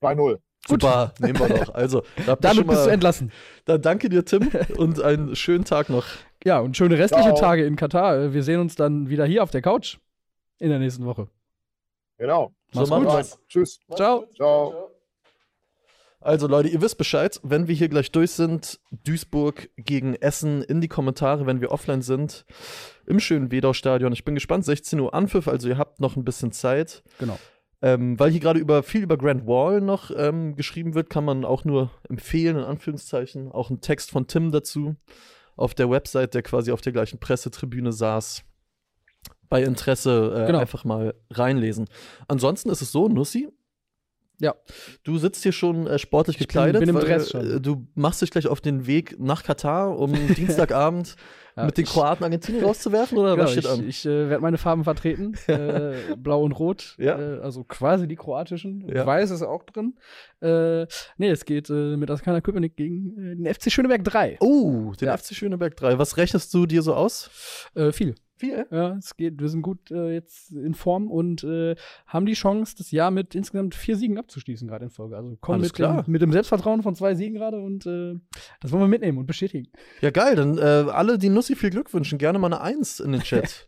2-0. 0.01 0.39
Super, 0.69 1.15
nehmen 1.19 1.39
wir 1.39 1.49
doch. 1.49 1.75
Also, 1.75 2.03
da 2.27 2.37
Damit 2.37 2.57
schon 2.59 2.67
bist 2.67 2.81
du 2.83 2.87
mal, 2.87 2.93
entlassen. 2.93 3.33
dann 3.65 3.83
danke 3.83 4.09
dir, 4.09 4.25
Tim, 4.25 4.51
und 4.77 5.01
einen 5.01 5.35
schönen 5.35 5.65
Tag 5.65 5.89
noch. 5.89 6.05
Ja, 6.45 6.61
und 6.61 6.77
schöne 6.77 6.99
restliche 6.99 7.31
Ciao. 7.31 7.41
Tage 7.41 7.65
in 7.65 7.77
Katar. 7.77 8.33
Wir 8.33 8.43
sehen 8.43 8.61
uns 8.61 8.75
dann 8.77 9.09
wieder 9.09 9.25
hier 9.25 9.43
auf 9.43 9.51
der 9.51 9.63
Couch 9.63 9.97
in 10.59 10.71
der 10.71 10.79
nächsten 10.79 11.05
Woche. 11.05 11.29
Genau. 12.19 12.53
So 12.73 12.81
Mach's 12.81 12.91
machen 12.91 13.05
gut. 13.05 13.13
wir's. 13.15 13.39
Tschüss. 13.49 13.81
Ciao. 13.95 14.27
Ciao. 14.35 14.91
Also 16.21 16.49
Leute, 16.49 16.69
ihr 16.69 16.81
wisst 16.83 16.99
Bescheid, 16.99 17.39
wenn 17.45 17.69
wir 17.69 17.75
hier 17.77 17.89
gleich 17.89 18.11
durch 18.11 18.33
sind, 18.33 18.81
Duisburg 18.91 19.71
gegen 19.77 20.15
Essen 20.17 20.63
in 20.63 20.81
die 20.81 20.89
Kommentare, 20.89 21.47
wenn 21.47 21.61
wir 21.61 21.71
offline 21.71 22.03
sind, 22.03 22.45
im 23.07 23.21
schönen 23.21 23.53
Wedau-Stadion. 23.53 24.13
Ich 24.13 24.25
bin 24.25 24.35
gespannt, 24.35 24.65
16 24.65 24.99
Uhr 24.99 25.15
Anpfiff, 25.15 25.47
also 25.47 25.69
ihr 25.69 25.79
habt 25.79 26.01
noch 26.01 26.17
ein 26.17 26.25
bisschen 26.25 26.51
Zeit. 26.51 27.05
Genau. 27.21 27.39
Ähm, 27.81 28.19
weil 28.19 28.31
hier 28.33 28.41
gerade 28.41 28.59
über 28.59 28.83
viel 28.83 29.03
über 29.03 29.17
Grand 29.17 29.47
Wall 29.47 29.81
noch 29.81 30.11
ähm, 30.17 30.57
geschrieben 30.57 30.95
wird, 30.95 31.11
kann 31.11 31.25
man 31.25 31.45
auch 31.45 31.65
nur 31.65 31.91
empfehlen, 32.09 32.57
in 32.57 32.65
Anführungszeichen, 32.65 33.53
auch 33.53 33.71
ein 33.71 33.81
Text 33.81 34.11
von 34.11 34.27
Tim 34.27 34.51
dazu 34.51 34.97
auf 35.57 35.75
der 35.75 35.89
Website, 35.91 36.35
der 36.35 36.43
quasi 36.43 36.73
auf 36.73 36.81
der 36.81 36.93
gleichen 36.93 37.19
Pressetribüne 37.21 37.93
saß. 37.93 38.43
Bei 39.49 39.63
Interesse 39.63 40.33
äh, 40.43 40.47
Genau. 40.47 40.59
einfach 40.59 40.85
mal 40.85 41.15
reinlesen. 41.31 41.87
Ansonsten 42.27 42.69
ist 42.71 42.83
es 42.83 42.91
so, 42.93 43.09
Nussi, 43.09 43.49
Ja. 44.41 44.55
Du 45.05 45.19
sitzt 45.19 45.43
hier 45.43 45.53
schon 45.53 45.87
äh, 45.87 45.99
sportlich 45.99 46.35
Ich 46.37 46.39
bin- 46.41 46.47
gekleidet. 46.49 46.81
bin 46.81 46.89
im 46.91 46.95
weil, 46.97 47.05
Dress 47.05 47.31
schon. 47.31 47.57
äh, 47.57 47.61
Du 47.61 47.87
machst 47.95 48.23
dich 48.23 48.31
gleich 48.31 48.47
auf 48.47 48.61
den 48.61 48.87
Weg 48.87 49.17
nach 49.19 49.43
Katar, 49.45 49.99
um 49.99 50.13
Dienstagabend 50.37 51.17
Ja, 51.59 51.67
mit 51.67 51.77
den 51.77 51.85
Kroaten 51.85 52.25
Argentinien 52.25 52.65
rauszuwerfen 52.65 53.19
oder 53.19 53.33
Genau, 53.33 53.45
was 53.45 53.53
steht 53.53 53.65
ich 53.65 53.71
an? 53.71 53.89
ich 53.89 54.07
äh, 54.07 54.31
werde 54.31 54.43
meine 54.43 54.59
Farben 54.59 54.85
vertreten. 54.85 55.35
äh, 55.49 55.95
Blau 56.17 56.43
und 56.43 56.53
Rot. 56.53 56.95
Ja. 56.99 57.19
Äh, 57.19 57.41
also 57.41 57.65
quasi 57.65 58.07
die 58.07 58.17
kroatischen. 58.17 58.89
Ja. 58.89 59.05
Weiß 59.07 59.31
ist 59.31 59.43
auch 59.43 59.65
drin. 59.65 59.95
Äh, 60.41 60.87
nee, 61.17 61.31
es 61.31 61.45
geht 61.45 61.69
mit 61.69 62.11
Askana 62.11 62.41
Köpenick 62.41 62.77
gegen 62.77 63.19
äh, 63.19 63.37
den 63.37 63.53
FC 63.53 63.71
Schöneberg 63.73 64.05
3. 64.05 64.39
Oh, 64.41 64.93
den. 65.01 65.17
FC 65.17 65.35
Schöneberg 65.35 65.77
3. 65.77 65.99
Was 65.99 66.17
rechnest 66.17 66.55
du 66.55 66.67
dir 66.67 66.83
so 66.83 66.95
aus? 66.95 67.31
Äh, 67.75 67.93
viel. 67.93 68.15
Viel. 68.39 68.67
Ja, 68.71 68.97
es 68.97 69.17
geht. 69.17 69.41
Wir 69.41 69.49
sind 69.49 69.63
gut 69.63 69.91
äh, 69.91 70.13
jetzt 70.13 70.53
in 70.53 70.75
Form 70.75 71.11
und 71.11 71.43
äh, 71.43 71.75
haben 72.07 72.25
die 72.25 72.35
Chance, 72.35 72.77
das 72.79 72.93
Jahr 72.93 73.11
mit 73.11 73.35
insgesamt 73.35 73.75
vier 73.75 73.97
Siegen 73.97 74.17
abzuschließen, 74.17 74.69
gerade 74.69 74.85
in 74.85 74.91
Folge. 74.91 75.17
Also 75.17 75.37
kommen 75.41 75.61
mit 75.61 75.75
klar. 75.75 76.05
dem, 76.05 76.13
mit 76.13 76.23
dem 76.23 76.33
Selbstvertrauen 76.33 76.83
von 76.83 76.95
zwei 76.95 77.15
Siegen 77.15 77.35
gerade 77.35 77.61
und 77.61 77.85
äh, 77.87 78.15
das 78.61 78.71
wollen 78.71 78.83
wir 78.83 78.89
mitnehmen 78.89 79.19
und 79.19 79.27
bestätigen. 79.27 79.69
Ja, 80.01 80.11
geil. 80.11 80.37
Dann 80.37 80.57
äh, 80.59 80.61
alle, 80.61 81.19
die 81.19 81.29
Nussi 81.29 81.57
viel 81.57 81.71
Glück 81.71 81.93
wünschen, 81.93 82.19
gerne 82.19 82.39
mal 82.39 82.47
eine 82.47 82.61
Eins 82.61 83.01
in 83.01 83.13
den 83.13 83.23
Chat. 83.23 83.68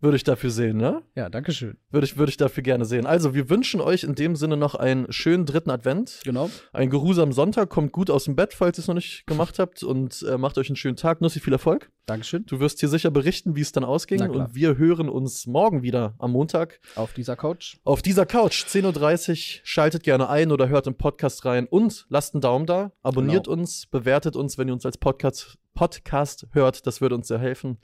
Würde 0.00 0.16
ich 0.16 0.22
dafür 0.22 0.50
sehen, 0.50 0.76
ne? 0.76 1.02
Ja, 1.16 1.28
danke 1.28 1.50
schön. 1.50 1.76
Würde 1.90 2.04
ich, 2.06 2.16
würde 2.16 2.30
ich 2.30 2.36
dafür 2.36 2.62
gerne 2.62 2.84
sehen. 2.84 3.04
Also, 3.04 3.34
wir 3.34 3.50
wünschen 3.50 3.80
euch 3.80 4.04
in 4.04 4.14
dem 4.14 4.36
Sinne 4.36 4.56
noch 4.56 4.76
einen 4.76 5.10
schönen 5.12 5.44
dritten 5.44 5.70
Advent. 5.70 6.20
Genau. 6.24 6.50
Einen 6.72 6.88
geruhsamen 6.90 7.32
Sonntag. 7.32 7.68
Kommt 7.68 7.90
gut 7.90 8.08
aus 8.08 8.24
dem 8.24 8.36
Bett, 8.36 8.54
falls 8.54 8.78
ihr 8.78 8.82
es 8.82 8.86
noch 8.88 8.94
nicht 8.94 9.26
gemacht 9.26 9.58
habt. 9.58 9.82
Und 9.82 10.22
äh, 10.22 10.38
macht 10.38 10.56
euch 10.56 10.68
einen 10.68 10.76
schönen 10.76 10.94
Tag. 10.96 11.20
Nussi, 11.20 11.40
viel 11.40 11.52
Erfolg. 11.52 11.90
Dankeschön. 12.06 12.46
Du 12.46 12.60
wirst 12.60 12.78
hier 12.78 12.88
sicher 12.88 13.10
berichten, 13.10 13.56
wie 13.56 13.60
es 13.60 13.72
dann 13.72 13.82
ausging. 13.84 14.22
Und 14.30 14.54
wir 14.54 14.78
hören 14.78 15.08
uns 15.08 15.46
morgen 15.46 15.82
wieder 15.82 16.14
am 16.18 16.30
Montag 16.30 16.80
Auf 16.94 17.12
dieser 17.12 17.34
Couch. 17.36 17.76
auf 17.84 18.00
dieser 18.00 18.24
Couch. 18.24 18.64
10.30 18.66 19.30
Uhr. 19.58 19.60
Schaltet 19.64 20.04
gerne 20.04 20.28
ein 20.28 20.52
oder 20.52 20.68
hört 20.68 20.86
im 20.86 20.94
Podcast 20.94 21.44
rein 21.44 21.66
und 21.66 22.06
lasst 22.08 22.34
einen 22.34 22.40
Daumen 22.40 22.66
da. 22.66 22.92
Abonniert 23.02 23.44
Genau. 23.46 23.58
uns, 23.60 23.86
bewertet 23.86 24.36
uns, 24.36 24.56
wenn 24.58 24.68
ihr 24.68 24.74
uns 24.74 24.86
als 24.86 24.96
Podcast, 24.96 25.58
Podcast 25.74 26.46
hört. 26.52 26.86
Das 26.86 27.00
würde 27.00 27.14
uns 27.16 27.28
sehr 27.28 27.38
helfen. 27.40 27.78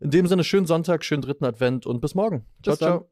In 0.00 0.10
dem 0.10 0.26
Sinne, 0.26 0.44
schönen 0.44 0.66
Sonntag, 0.66 1.04
schönen 1.04 1.22
dritten 1.22 1.44
Advent 1.44 1.86
und 1.86 2.00
bis 2.00 2.14
morgen. 2.14 2.46
Ciao, 2.62 2.72
Bis 2.72 2.78
ciao. 2.78 3.08